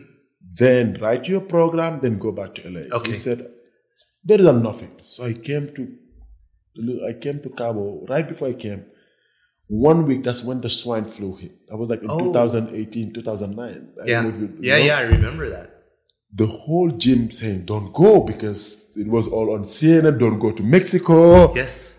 then 0.57 0.93
write 1.01 1.27
your 1.27 1.41
program, 1.41 1.99
then 1.99 2.17
go 2.17 2.31
back 2.31 2.55
to 2.55 2.69
LA. 2.69 2.83
Okay. 2.99 3.11
He 3.11 3.13
said, 3.13 3.45
better 4.23 4.43
than 4.43 4.63
nothing. 4.63 4.91
So 5.03 5.25
I 5.25 5.33
came 5.33 5.65
to, 5.75 5.83
I 7.09 7.11
came 7.23 7.39
to 7.39 7.49
Cabo 7.49 8.05
right 8.07 8.25
before 8.25 8.47
I 8.47 8.53
came. 8.53 8.85
One 9.67 10.05
week, 10.05 10.23
that's 10.23 10.45
when 10.45 10.61
the 10.61 10.69
swine 10.69 11.03
flu 11.03 11.35
hit. 11.35 11.51
I 11.69 11.75
was 11.75 11.89
like 11.89 12.03
in 12.03 12.09
Oh. 12.09 12.19
2018, 12.19 13.11
2009. 13.13 13.67
I 14.01 14.05
don't 14.05 14.07
Yeah. 14.07 14.23
you- 14.23 14.39
you 14.39 14.49
Yeah, 14.61 14.77
know? 14.77 14.85
yeah, 14.85 14.97
I 14.99 15.01
remember 15.01 15.49
that. 15.49 15.73
the 16.43 16.45
whole 16.45 16.91
gym 17.03 17.29
saying 17.31 17.65
don't 17.65 17.91
go 17.93 18.21
because 18.31 18.61
it 19.03 19.07
was 19.17 19.27
all 19.35 19.47
on 19.55 19.63
CNN, 19.65 20.17
don't 20.23 20.39
go 20.39 20.51
to 20.53 20.63
Mexico. 20.63 21.53
Yes. 21.55 21.93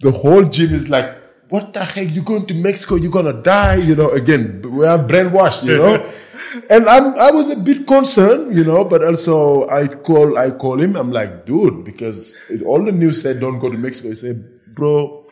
The 0.00 0.10
whole 0.10 0.44
gym 0.44 0.70
is 0.80 0.88
like, 0.96 1.08
what 1.52 1.74
the 1.74 1.84
heck, 1.84 2.08
you're 2.14 2.24
going 2.24 2.46
to 2.46 2.54
Mexico, 2.54 2.94
you're 2.96 3.10
gonna 3.10 3.34
die, 3.34 3.74
you 3.74 3.94
know, 3.94 4.08
again, 4.08 4.62
we 4.64 4.86
are 4.86 4.96
brainwashed, 4.98 5.62
you 5.64 5.76
know. 5.76 6.00
and 6.70 6.88
I'm 6.88 7.12
I 7.18 7.30
was 7.30 7.50
a 7.50 7.56
bit 7.56 7.86
concerned, 7.86 8.56
you 8.56 8.64
know, 8.64 8.84
but 8.84 9.04
also 9.04 9.68
I 9.68 9.86
call 9.88 10.38
I 10.38 10.52
call 10.52 10.80
him, 10.80 10.96
I'm 10.96 11.12
like, 11.12 11.44
dude, 11.44 11.84
because 11.84 12.40
it, 12.48 12.62
all 12.62 12.82
the 12.82 12.90
news 12.90 13.20
said 13.20 13.38
don't 13.38 13.58
go 13.58 13.70
to 13.70 13.76
Mexico. 13.76 14.08
He 14.08 14.14
said, 14.14 14.42
bro, 14.74 15.26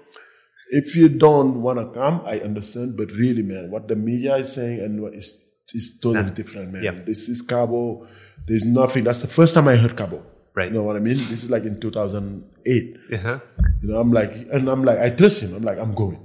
if 0.68 0.94
you 0.94 1.08
don't 1.08 1.62
wanna 1.62 1.88
come, 1.88 2.20
I 2.26 2.40
understand, 2.40 2.98
but 2.98 3.10
really, 3.12 3.42
man, 3.42 3.70
what 3.70 3.88
the 3.88 3.96
media 3.96 4.36
is 4.36 4.52
saying 4.52 4.78
and 4.80 5.00
what 5.00 5.14
is 5.14 5.42
is 5.72 5.98
totally 6.02 6.32
different, 6.32 6.70
man. 6.70 6.82
Yeah. 6.82 6.90
This 6.90 7.30
is 7.30 7.40
Cabo. 7.40 8.06
There's 8.46 8.66
nothing. 8.66 9.04
That's 9.04 9.22
the 9.22 9.28
first 9.28 9.54
time 9.54 9.68
I 9.68 9.76
heard 9.76 9.96
Cabo. 9.96 10.22
Right. 10.52 10.68
You 10.68 10.74
know 10.74 10.82
what 10.82 10.96
I 10.96 11.00
mean? 11.00 11.16
This 11.16 11.44
is 11.44 11.50
like 11.50 11.64
in 11.64 11.78
2008. 11.78 12.96
Uh-huh. 13.12 13.40
You 13.82 13.88
know, 13.88 14.00
I'm 14.00 14.12
like, 14.12 14.32
and 14.52 14.68
I'm 14.68 14.84
like, 14.84 14.98
I 14.98 15.10
trust 15.10 15.42
him. 15.42 15.54
I'm 15.54 15.62
like, 15.62 15.78
I'm 15.78 15.94
going. 15.94 16.18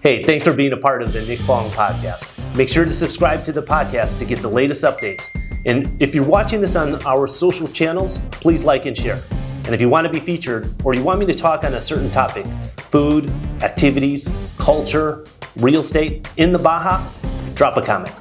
Hey, 0.00 0.24
thanks 0.24 0.44
for 0.44 0.52
being 0.52 0.72
a 0.72 0.76
part 0.76 1.02
of 1.02 1.12
the 1.12 1.22
Nick 1.22 1.38
Fong 1.40 1.70
podcast. 1.70 2.34
Make 2.56 2.68
sure 2.68 2.84
to 2.84 2.92
subscribe 2.92 3.44
to 3.44 3.52
the 3.52 3.62
podcast 3.62 4.18
to 4.18 4.24
get 4.24 4.40
the 4.40 4.48
latest 4.48 4.82
updates. 4.82 5.22
And 5.66 6.00
if 6.02 6.14
you're 6.14 6.24
watching 6.24 6.60
this 6.60 6.74
on 6.74 7.00
our 7.04 7.28
social 7.28 7.68
channels, 7.68 8.18
please 8.30 8.64
like 8.64 8.86
and 8.86 8.96
share. 8.96 9.22
And 9.64 9.74
if 9.74 9.80
you 9.80 9.88
want 9.88 10.06
to 10.06 10.12
be 10.12 10.18
featured 10.18 10.74
or 10.84 10.94
you 10.94 11.02
want 11.02 11.20
me 11.20 11.26
to 11.26 11.34
talk 11.34 11.62
on 11.62 11.74
a 11.74 11.80
certain 11.80 12.10
topic 12.10 12.46
food, 12.90 13.30
activities, 13.62 14.28
culture, 14.56 15.24
real 15.56 15.80
estate 15.80 16.28
in 16.36 16.52
the 16.52 16.58
Baja, 16.58 17.06
drop 17.54 17.76
a 17.76 17.82
comment. 17.82 18.14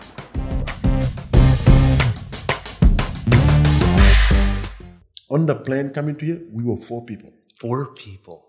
On 5.30 5.46
the 5.46 5.56
plane 5.56 5.90
coming 5.90 6.16
to 6.18 6.26
here, 6.26 6.42
we 6.52 6.64
were 6.64 6.78
four 6.78 7.06
people. 7.06 7.32
Four 7.60 7.88
people. 7.88 8.46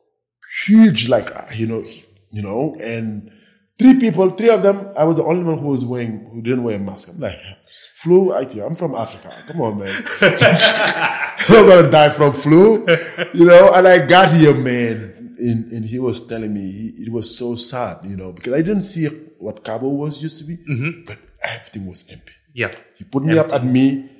Huge, 0.66 1.08
like, 1.08 1.34
uh, 1.34 1.46
you 1.54 1.66
know, 1.66 1.84
you 2.30 2.42
know, 2.42 2.76
and 2.80 3.30
three 3.78 3.98
people, 3.98 4.30
three 4.30 4.50
of 4.50 4.62
them, 4.62 4.88
I 4.96 5.04
was 5.04 5.16
the 5.16 5.24
only 5.24 5.42
one 5.42 5.58
who 5.58 5.68
was 5.68 5.84
wearing, 5.84 6.28
who 6.32 6.40
didn't 6.42 6.62
wear 6.62 6.76
a 6.76 6.78
mask. 6.78 7.08
I'm 7.08 7.20
like, 7.20 7.38
flu, 7.94 8.32
I, 8.32 8.42
I'm 8.42 8.76
from 8.76 8.94
Africa. 8.94 9.34
Come 9.46 9.60
on, 9.60 9.78
man. 9.78 10.04
I'm 10.20 11.66
gonna 11.66 11.90
die 11.90 12.10
from 12.10 12.32
flu, 12.32 12.86
you 13.32 13.46
know, 13.46 13.72
and 13.72 13.86
I 13.88 14.06
got 14.06 14.32
here, 14.32 14.54
man, 14.54 15.34
and, 15.38 15.72
and 15.72 15.84
he 15.84 15.98
was 15.98 16.26
telling 16.26 16.52
me, 16.52 16.70
he, 16.70 17.02
it 17.04 17.12
was 17.12 17.36
so 17.36 17.54
sad, 17.54 18.00
you 18.04 18.16
know, 18.16 18.32
because 18.32 18.52
I 18.54 18.62
didn't 18.62 18.82
see 18.82 19.06
what 19.38 19.64
Cabo 19.64 19.88
was 19.88 20.22
used 20.22 20.38
to 20.38 20.44
be, 20.44 20.56
but 21.06 21.18
everything 21.42 21.86
was 21.86 22.10
empty. 22.10 22.32
Yeah. 22.52 22.70
He 22.96 23.04
put 23.04 23.24
me 23.24 23.38
up 23.38 23.52
at 23.52 23.64
me. 23.64 24.10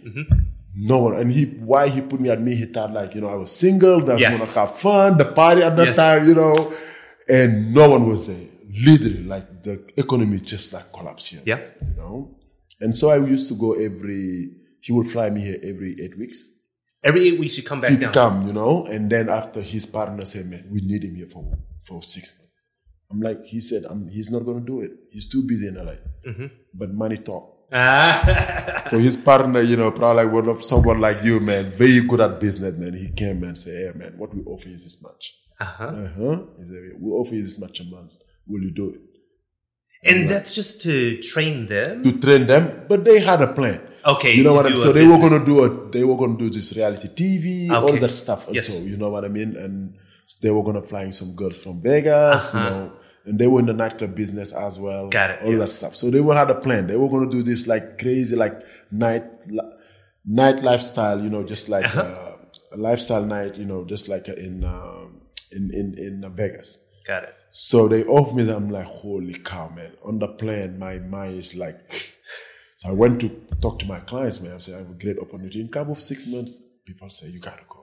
No 0.81 0.99
one, 0.99 1.15
and 1.17 1.33
he 1.33 1.45
why 1.45 1.89
he 1.89 2.01
put 2.01 2.21
me 2.21 2.31
at 2.31 2.41
me. 2.41 2.55
He 2.55 2.67
thought 2.67 2.93
like 2.93 3.15
you 3.15 3.21
know 3.21 3.29
I 3.29 3.35
was 3.35 3.51
single. 3.51 4.01
That 4.05 4.21
Yes. 4.21 4.39
gonna 4.55 4.67
have 4.69 4.77
fun, 4.79 5.19
the 5.19 5.25
party 5.25 5.63
at 5.63 5.77
that 5.77 5.89
Yes. 5.89 5.97
time, 5.97 6.29
you 6.29 6.35
know, 6.35 6.73
and 7.29 7.75
no 7.75 7.91
one 7.91 8.07
was 8.07 8.27
there. 8.29 8.47
Literally, 8.87 9.25
like 9.25 9.63
the 9.65 9.83
economy 9.97 10.39
just 10.41 10.73
like 10.73 10.93
collapsed 10.93 11.29
here. 11.31 11.43
Yeah. 11.45 11.61
you 11.81 11.97
know. 11.97 12.37
And 12.81 12.97
so 12.97 13.11
I 13.11 13.17
used 13.19 13.49
to 13.49 13.55
go 13.55 13.73
every. 13.73 14.51
He 14.81 14.93
would 14.93 15.11
fly 15.11 15.31
me 15.31 15.41
here 15.41 15.59
every 15.65 15.97
eight 16.01 16.17
weeks. 16.17 16.49
Every 17.03 17.27
eight 17.29 17.39
weeks 17.41 17.57
you 17.57 17.63
come 17.65 17.81
back 17.81 17.91
He'd 17.91 18.01
down. 18.01 18.13
come, 18.13 18.47
you 18.47 18.53
know, 18.53 18.85
and 18.87 19.11
then 19.11 19.29
after 19.29 19.61
his 19.61 19.85
partner 19.87 20.25
said, 20.25 20.47
"Man, 20.49 20.69
we 20.71 20.81
need 20.81 21.03
him 21.03 21.17
here 21.17 21.29
for 21.29 21.43
for 21.87 22.03
six 22.03 22.33
months." 22.39 22.45
I'm 23.11 23.21
like, 23.21 23.43
he 23.45 23.59
said, 23.59 23.85
I'm, 23.89 24.07
he's 24.09 24.31
not 24.31 24.45
gonna 24.45 24.61
do 24.61 24.81
it. 24.83 24.93
He's 25.11 25.29
too 25.29 25.43
busy 25.43 25.67
in 25.69 25.75
LA. 25.77 25.95
Mm-hmm. 26.27 26.47
But 26.75 26.93
money 26.93 27.17
talk. 27.17 27.57
Ah, 27.73 28.85
So 28.87 28.99
his 28.99 29.17
partner, 29.17 29.61
you 29.61 29.77
know, 29.77 29.91
probably 29.91 30.25
like 30.25 30.33
one 30.33 30.49
of 30.49 30.65
someone 30.65 31.01
like 31.01 31.23
you, 31.23 31.39
man, 31.41 31.71
very 31.71 32.01
good 32.01 32.21
at 32.21 32.41
business, 32.41 32.73
man. 32.75 32.95
He 32.95 33.11
came 33.13 33.43
and 33.45 33.57
said, 33.59 33.75
"Hey, 33.93 33.99
man, 33.99 34.15
what 34.17 34.35
we 34.35 34.43
offer 34.45 34.69
is 34.69 34.85
this 34.85 35.03
much." 35.03 35.35
uh-huh. 35.61 35.85
Uh 35.85 36.09
huh. 36.19 36.39
He 36.59 36.65
said, 36.65 36.83
"We 37.01 37.11
offer 37.11 37.35
you 37.35 37.43
this 37.43 37.59
much 37.59 37.81
a 37.81 37.85
month. 37.85 38.13
Will 38.47 38.63
you 38.63 38.71
do 38.71 38.87
it?" 38.91 39.01
And 40.05 40.31
that's 40.31 40.55
just 40.55 40.81
to 40.83 41.21
train 41.23 41.67
them. 41.67 42.03
To 42.05 42.13
train 42.19 42.47
them, 42.47 42.85
but 42.89 43.05
they 43.05 43.19
had 43.21 43.43
a 43.43 43.53
plan. 43.53 43.81
Okay, 44.07 44.33
you 44.35 44.45
know 44.45 44.55
what 44.55 44.65
I 44.67 44.71
mean. 44.71 44.81
So 44.81 44.93
they 44.93 45.07
were 45.07 45.19
gonna 45.19 45.45
do 45.45 45.65
a, 45.65 45.91
they 45.91 46.05
were 46.05 46.17
gonna 46.17 46.39
do 46.39 46.49
this 46.49 46.75
reality 46.75 47.09
TV, 47.09 47.71
all 47.71 47.93
that 47.99 48.11
stuff, 48.13 48.47
Yes. 48.51 48.69
so 48.69 48.79
you 48.81 48.97
know 48.97 49.11
what 49.11 49.25
I 49.25 49.29
mean. 49.29 49.57
And 49.57 49.95
they 50.43 50.51
were 50.51 50.63
gonna 50.63 50.83
flying 50.83 51.13
some 51.13 51.35
girls 51.35 51.59
from 51.59 51.83
Vegas, 51.83 52.55
you 52.55 52.61
know, 52.61 52.93
and 53.29 53.39
they 53.39 53.47
were 53.47 53.61
in 53.61 53.67
the 53.67 53.73
nightclub 53.83 54.15
business 54.15 54.53
as 54.53 54.79
well. 54.79 55.09
Got 55.09 55.31
it, 55.33 55.43
All 55.45 55.53
yeah. 55.53 55.59
that 55.59 55.71
stuff. 55.71 55.95
So 55.97 56.11
they 56.11 56.21
were 56.21 56.35
had 56.35 56.51
a 56.51 56.61
plan. 56.67 56.87
They 56.87 56.97
were 56.97 57.09
gonna 57.09 57.31
do 57.31 57.43
this 57.43 57.67
like 57.67 57.99
crazy, 57.99 58.35
like 58.37 58.57
night, 58.91 59.25
li- 59.47 59.73
night 60.25 60.63
lifestyle. 60.63 61.21
You 61.23 61.31
know, 61.31 61.43
just 61.45 61.69
like 61.69 61.87
Uh-huh. 61.87 62.01
uh, 62.01 62.37
a 62.73 62.77
lifestyle 62.77 63.25
night. 63.25 63.57
You 63.57 63.65
know, 63.67 63.85
just 63.85 64.09
like 64.09 64.27
in 64.29 64.65
um, 64.65 65.21
in 65.53 65.71
in 65.81 65.87
in 65.99 66.15
Vegas. 66.35 66.79
Got 67.07 67.25
it. 67.25 67.35
So 67.51 67.89
they 67.89 68.05
offered 68.05 68.37
me 68.37 68.43
that. 68.45 68.57
I'm 68.57 68.71
like, 68.71 68.87
holy 68.87 69.35
cow, 69.39 69.69
man. 69.75 69.93
On 70.05 70.19
the 70.19 70.29
plane, 70.29 70.79
my 70.79 70.99
mind 70.99 71.37
is 71.39 71.55
like. 71.55 71.79
So 72.81 72.91
I 72.91 72.93
went 72.93 73.21
to 73.23 73.29
talk 73.61 73.81
to 73.81 73.87
my 73.87 73.99
clients, 73.99 74.41
man. 74.41 74.55
I 74.55 74.59
said, 74.59 74.75
I 74.77 74.79
have 74.79 74.91
a 74.91 74.95
great 74.95 75.19
opportunity. 75.19 75.61
In 75.61 75.67
Cabo 75.69 75.95
for 75.95 76.01
six 76.01 76.29
months, 76.29 76.63
people 76.87 77.11
say, 77.11 77.27
you 77.27 77.41
gotta 77.41 77.65
go. 77.69 77.78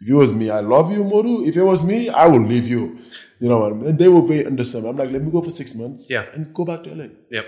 If 0.00 0.08
it 0.08 0.14
was 0.14 0.32
me, 0.32 0.50
I 0.50 0.60
love 0.60 0.90
you, 0.90 1.04
Modu. 1.04 1.46
If 1.46 1.56
it 1.56 1.62
was 1.62 1.82
me, 1.84 2.08
I 2.08 2.26
will 2.26 2.42
leave 2.42 2.66
you. 2.66 2.98
You 3.38 3.48
know 3.48 3.58
what 3.58 3.72
I 3.72 3.74
mean? 3.74 3.86
And 3.90 3.98
they 3.98 4.08
were 4.08 4.22
very 4.22 4.46
understanding. 4.46 4.90
I'm 4.90 4.96
like, 4.96 5.10
let 5.10 5.22
me 5.22 5.30
go 5.30 5.42
for 5.42 5.50
six 5.50 5.74
months. 5.74 6.10
Yeah. 6.10 6.26
And 6.32 6.52
go 6.52 6.64
back 6.64 6.82
to 6.84 6.94
LA. 6.94 7.06
Yep. 7.30 7.46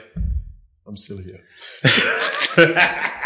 I'm 0.87 0.97
still 0.97 1.19
here. 1.19 1.43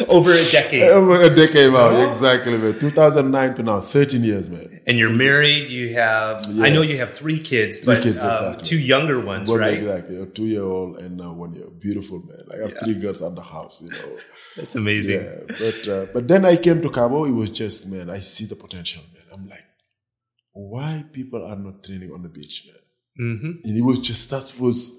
Over 0.08 0.32
a 0.32 0.44
decade. 0.50 0.82
Over 0.90 1.22
a 1.22 1.34
decade 1.34 1.72
now, 1.72 2.08
exactly, 2.08 2.56
man. 2.56 2.78
2009 2.78 3.54
to 3.54 3.62
now, 3.62 3.80
13 3.80 4.24
years, 4.24 4.48
man. 4.48 4.80
And 4.86 4.98
you're 4.98 5.10
married. 5.10 5.70
You 5.70 5.94
have. 5.94 6.44
I 6.60 6.70
know 6.70 6.82
you 6.82 6.96
have 6.98 7.12
three 7.12 7.38
kids, 7.40 7.80
but 7.80 8.02
kids, 8.02 8.20
um, 8.22 8.30
exactly. 8.30 8.64
two 8.64 8.78
younger 8.78 9.20
ones, 9.20 9.48
One 9.50 9.60
right? 9.60 9.74
exactly, 9.74 10.16
a 10.20 10.26
two 10.26 10.46
year 10.46 10.62
old 10.62 10.98
and 10.98 11.20
uh, 11.20 11.32
one 11.32 11.54
year. 11.54 11.68
Beautiful, 11.68 12.22
man. 12.26 12.44
I 12.52 12.62
have 12.62 12.74
three 12.82 12.94
girls 12.94 13.22
at 13.22 13.34
the 13.34 13.42
house, 13.42 13.82
you 13.82 13.90
know. 13.90 14.16
That's 14.56 14.74
amazing. 14.74 15.20
Yeah, 15.22 15.56
but 15.58 15.88
uh, 15.88 16.06
but 16.12 16.26
then 16.26 16.44
I 16.44 16.56
came 16.56 16.80
to 16.82 16.90
Cabo. 16.90 17.24
It 17.24 17.32
was 17.32 17.50
just 17.50 17.88
man, 17.88 18.10
I 18.10 18.20
see 18.20 18.46
the 18.46 18.56
potential, 18.56 19.02
man. 19.14 19.22
I'm 19.32 19.48
like, 19.48 19.64
why 20.52 21.04
people 21.12 21.44
are 21.44 21.56
not 21.56 21.84
training 21.84 22.10
on 22.12 22.22
the 22.22 22.28
beach, 22.28 22.66
man? 22.66 22.76
hmm 23.16 23.50
And 23.64 23.76
it 23.78 23.82
was 23.82 23.98
just 24.00 24.30
that 24.30 24.52
was 24.58 24.98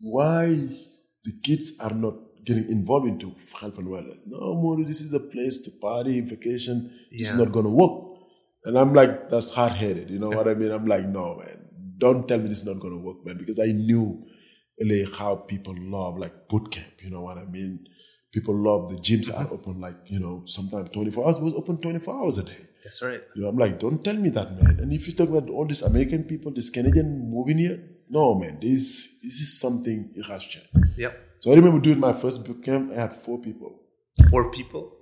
why 0.00 0.46
the 1.24 1.32
kids 1.42 1.76
are 1.80 1.94
not 1.94 2.14
getting 2.46 2.70
involved 2.70 3.08
into 3.08 3.34
health 3.60 3.76
and 3.78 3.88
wellness. 3.88 4.20
No 4.26 4.54
more. 4.54 4.82
This 4.84 5.00
is 5.00 5.12
a 5.12 5.20
place 5.20 5.58
to 5.62 5.70
party, 5.70 6.20
vacation. 6.20 6.90
It's 7.10 7.30
Yeah. 7.30 7.36
not 7.36 7.52
gonna 7.52 7.70
work. 7.70 8.04
And 8.64 8.78
I'm 8.78 8.94
like, 8.94 9.28
that's 9.30 9.50
hard 9.50 9.72
headed. 9.72 10.10
You 10.10 10.18
know 10.18 10.30
what 10.36 10.48
I 10.48 10.54
mean? 10.54 10.70
I'm 10.70 10.86
like, 10.86 11.06
no, 11.06 11.36
man. 11.36 11.58
Don't 11.98 12.26
tell 12.28 12.38
me 12.38 12.48
this 12.48 12.60
is 12.60 12.66
not 12.66 12.80
gonna 12.80 12.98
work, 12.98 13.24
man. 13.24 13.36
Because 13.38 13.58
I 13.58 13.72
knew 13.72 14.24
LA 14.80 15.04
how 15.18 15.36
people 15.36 15.74
love 15.78 16.18
like 16.18 16.48
boot 16.48 16.70
camp. 16.70 17.02
You 17.02 17.10
know 17.10 17.22
what 17.22 17.38
I 17.38 17.46
mean? 17.46 17.86
People 18.32 18.56
love 18.56 18.90
the 18.90 18.96
gyms 18.96 19.30
are 19.30 19.44
mm-hmm. 19.44 19.54
open 19.54 19.80
like 19.80 19.96
you 20.06 20.20
know 20.20 20.42
sometimes 20.46 20.90
24 20.90 21.26
hours. 21.26 21.38
It 21.38 21.44
was 21.44 21.54
open 21.54 21.78
24 21.78 22.14
hours 22.14 22.38
a 22.38 22.42
day. 22.42 22.66
That's 22.82 23.02
right. 23.02 23.22
You 23.34 23.42
know, 23.42 23.48
I'm 23.48 23.56
like, 23.56 23.80
don't 23.80 24.04
tell 24.04 24.14
me 24.14 24.28
that, 24.30 24.62
man. 24.62 24.78
And 24.78 24.92
if 24.92 25.08
you 25.08 25.14
talk 25.14 25.28
about 25.28 25.48
all 25.48 25.66
these 25.66 25.82
American 25.82 26.24
people, 26.24 26.52
this 26.52 26.70
Canadian 26.70 27.30
moving 27.30 27.58
here, 27.58 27.82
no, 28.08 28.34
man, 28.34 28.58
this 28.60 29.08
this 29.22 29.40
is 29.40 29.58
something 29.58 30.10
it 30.14 30.26
has 30.26 30.44
changed. 30.44 30.68
Yep. 30.96 31.25
So 31.40 31.52
I 31.52 31.54
remember 31.54 31.80
doing 31.80 32.00
my 32.00 32.12
first 32.12 32.44
boot 32.46 32.62
camp, 32.64 32.92
I 32.92 33.00
had 33.00 33.14
four 33.16 33.38
people, 33.40 33.72
Four 34.30 34.50
people. 34.50 34.92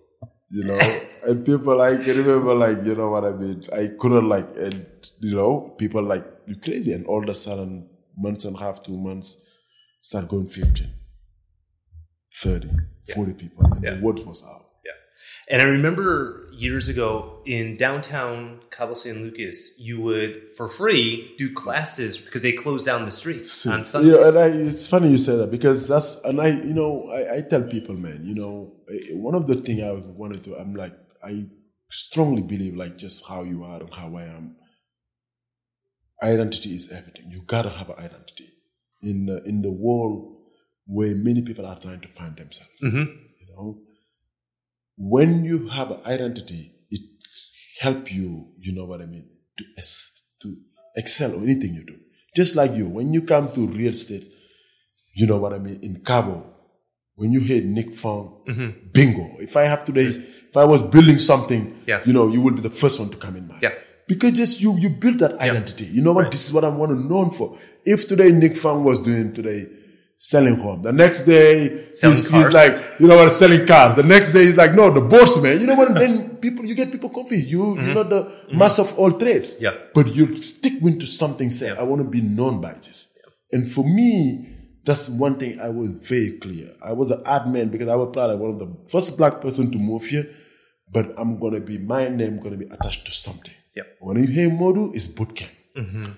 you 0.51 0.65
know, 0.65 0.79
and 1.27 1.45
people 1.45 1.77
like, 1.77 2.01
I 2.01 2.13
remember 2.13 2.55
like, 2.55 2.85
you 2.85 2.95
know 2.95 3.09
what 3.11 3.25
I 3.25 3.33
mean? 3.33 3.65
I 3.73 3.91
couldn't 3.99 4.29
like, 4.29 4.49
and 4.57 4.87
you 5.21 5.35
know, 5.37 5.75
people 5.79 6.03
like, 6.03 6.25
you 6.47 6.57
crazy. 6.57 6.93
And 6.93 7.07
all 7.07 7.23
of 7.23 7.29
a 7.29 7.35
sudden, 7.35 7.89
months 8.17 8.45
and 8.45 8.57
a 8.57 8.59
half, 8.59 8.83
two 8.83 8.97
months, 8.97 9.41
start 10.01 10.29
going 10.29 10.47
15, 10.49 10.91
30, 12.33 12.69
40 13.15 13.33
people. 13.35 13.65
And 13.67 13.83
Yeah. 13.85 13.95
the 13.95 14.03
word 14.03 14.21
was 14.21 14.45
out. 14.45 14.64
And 15.49 15.61
I 15.61 15.67
remember 15.67 16.49
years 16.53 16.89
ago 16.89 17.43
in 17.45 17.77
downtown 17.77 18.61
Cabo 18.71 18.95
San 18.95 19.23
Lucas, 19.23 19.79
you 19.79 20.01
would 20.01 20.55
for 20.57 20.69
free 20.69 21.35
do 21.37 21.53
classes 21.53 22.17
because 22.17 22.43
they 22.43 22.53
closed 22.53 22.87
down 22.87 23.05
the 23.05 23.13
streets 23.13 23.67
on 23.67 23.85
Sundays. 23.85 24.15
Yeah, 24.15 24.29
and 24.29 24.39
I, 24.39 24.47
it's 24.69 24.87
funny 24.89 25.11
you 25.11 25.19
say 25.19 25.37
that 25.37 25.51
because 25.51 25.89
that's 25.89 26.17
and 26.25 26.41
I, 26.41 26.49
you 26.49 26.75
know, 26.75 27.11
I, 27.11 27.37
I 27.37 27.41
tell 27.43 27.63
people, 27.63 27.95
man, 27.95 28.25
you 28.25 28.35
know, 28.35 28.73
one 29.13 29.35
of 29.35 29.47
the 29.47 29.57
things 29.57 29.83
I 29.83 29.93
wanted 29.93 30.45
to, 30.45 30.57
I'm 30.57 30.75
like, 30.75 30.95
I 31.23 31.47
strongly 31.91 32.43
believe 32.43 32.75
like 32.75 32.97
just 32.97 33.27
how 33.29 33.43
you 33.43 33.65
are 33.65 33.81
and 33.81 33.95
how 33.95 34.17
I 34.17 34.25
am. 34.25 34.57
Identity 36.23 36.75
is 36.75 36.91
everything. 36.91 37.31
You 37.31 37.43
gotta 37.47 37.69
have 37.71 37.91
an 37.91 37.99
identity 37.99 38.49
in 39.03 39.29
uh, 39.29 39.41
in 39.45 39.63
the 39.63 39.73
world 39.73 40.37
where 40.87 41.15
many 41.15 41.43
people 41.43 41.67
are 41.67 41.79
trying 41.79 42.01
to 42.01 42.09
find 42.09 42.37
themselves. 42.37 42.71
You 42.81 43.47
know, 43.57 43.79
when 44.97 45.45
you 45.45 45.69
have 45.69 45.91
an 45.91 46.01
identity, 46.07 46.73
it 46.91 47.03
help 47.81 48.13
you. 48.13 48.49
You 48.59 48.75
know 48.75 48.85
what 48.85 49.01
I 49.01 49.07
mean 49.07 49.29
to 49.59 49.65
to 50.43 50.57
excel 50.97 51.37
on 51.37 51.43
anything 51.43 51.75
you 51.75 51.85
do. 51.85 51.99
Just 52.35 52.57
like 52.57 52.75
you, 52.75 52.89
when 52.89 53.13
you 53.13 53.23
come 53.23 53.53
to 53.53 53.67
real 53.69 53.91
estate, 53.93 54.27
you 55.15 55.27
know 55.27 55.37
what 55.39 55.53
I 55.53 55.59
mean 55.59 55.81
in 55.83 56.03
Cabo. 56.03 56.45
When 57.17 57.31
you 57.31 57.39
hear 57.41 57.63
Nick 57.63 57.95
Fong, 57.97 58.43
mm-hmm. 58.49 58.89
bingo. 58.93 59.37
If 59.39 59.57
I 59.57 59.63
have 59.63 59.85
today, 59.85 60.07
if 60.07 60.57
I 60.57 60.65
was 60.65 60.83
building 60.83 61.19
something, 61.19 61.83
Yeah. 61.87 62.01
you 62.05 62.13
know, 62.13 62.27
you 62.27 62.41
would 62.41 62.57
be 62.57 62.63
the 62.63 62.71
first 62.71 62.99
one 62.99 63.11
to 63.11 63.17
come 63.17 63.37
in 63.37 63.47
mind. 63.47 63.63
Yeah. 63.63 63.75
Because 64.09 64.33
just 64.33 64.61
you 64.61 64.77
you 64.79 64.91
build 64.91 65.21
that 65.21 65.39
identity. 65.41 65.85
You 65.85 66.03
know 66.03 66.13
what? 66.13 66.31
This 66.31 66.45
is 66.47 66.53
what 66.53 66.65
I 66.65 66.69
want 66.69 66.91
to 66.91 66.99
known 66.99 67.31
for. 67.31 67.57
If 67.85 68.07
today 68.07 68.31
Nick 68.33 68.57
Fong 68.57 68.83
was 68.85 69.01
doing 69.01 69.33
today 69.33 69.67
selling 70.25 70.57
home, 70.57 70.81
the 70.81 70.91
next 70.91 71.25
day 71.25 71.93
Selling 71.93 72.17
he's, 72.17 72.31
he's 72.31 72.51
like, 72.55 72.99
you 72.99 73.07
know 73.07 73.17
what, 73.19 73.29
selling 73.29 73.67
cars. 73.67 73.95
The 73.95 74.03
next 74.03 74.33
day 74.33 74.47
he's 74.47 74.57
like, 74.57 74.73
no, 74.73 74.91
the 74.91 75.03
boss 75.03 75.41
man. 75.43 75.61
You 75.61 75.67
know 75.67 75.75
what? 75.75 75.93
then 75.95 76.37
people 76.45 76.65
you 76.65 76.75
get 76.75 76.91
people 76.91 77.11
confused. 77.11 77.47
You 77.47 77.79
you're 77.79 77.95
not 77.95 78.09
the 78.09 78.33
master 78.51 78.83
of 78.83 78.99
all 78.99 79.13
trades. 79.13 79.55
Mm-hmm. 79.55 79.65
Yeah. 79.65 79.75
But 79.93 80.15
you 80.15 80.41
stick 80.41 80.81
into 80.81 81.07
something, 81.07 81.51
say, 81.51 81.77
I 81.77 81.83
want 81.83 82.01
to 82.01 82.09
be 82.09 82.23
known 82.23 82.63
by 82.63 82.73
this. 82.73 83.15
And 83.53 83.71
for 83.71 83.85
me, 83.85 84.49
that's 84.83 85.11
one 85.11 85.39
thing 85.39 85.61
I 85.61 85.69
was 85.69 85.91
very 85.91 86.39
clear. 86.39 86.71
I 86.83 86.93
was 86.93 87.11
an 87.11 87.23
ad 87.27 87.47
man 87.49 87.69
because 87.69 87.89
I 87.89 87.95
was 87.95 88.09
probably 88.11 88.37
one 88.37 88.51
of 88.53 88.59
the 88.59 88.91
first 88.91 89.19
black 89.19 89.43
person 89.43 89.71
to 89.73 89.79
move 89.79 90.07
here, 90.07 90.27
but 90.91 91.13
I'm 91.19 91.39
gonna 91.39 91.61
be 91.61 91.77
my 91.77 92.09
name 92.09 92.41
gonna 92.41 92.57
be 92.57 92.65
attached 92.77 93.05
to 93.05 93.13
something. 93.13 93.55
Yeah. 93.77 93.83
When 94.01 94.17
you 94.17 94.27
hear 94.27 94.49
Modu, 94.49 94.95
it's 94.95 95.07
bootcamp. 95.09 95.51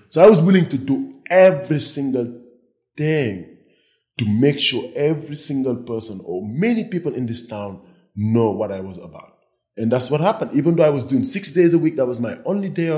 So 0.07 0.23
I 0.23 0.29
was 0.29 0.41
willing 0.41 0.69
to 0.69 0.77
do 0.77 1.21
every 1.29 1.81
single 1.81 2.41
thing 2.95 3.56
to 4.17 4.25
make 4.25 4.59
sure 4.59 4.91
every 4.95 5.35
single 5.35 5.75
person 5.75 6.21
or 6.23 6.41
many 6.47 6.85
people 6.85 7.13
in 7.13 7.25
this 7.25 7.45
town 7.45 7.81
know 8.15 8.51
what 8.51 8.71
I 8.71 8.81
was 8.81 8.97
about. 8.97 9.33
And 9.77 9.91
that's 9.91 10.09
what 10.09 10.21
happened. 10.21 10.51
Even 10.53 10.75
though 10.75 10.85
I 10.85 10.89
was 10.89 11.03
doing 11.03 11.23
six 11.23 11.51
days 11.51 11.73
a 11.73 11.79
week, 11.79 11.97
that 11.97 12.07
was 12.07 12.19
my 12.19 12.37
only 12.45 12.69
day 12.69 12.89
off. 12.89 12.95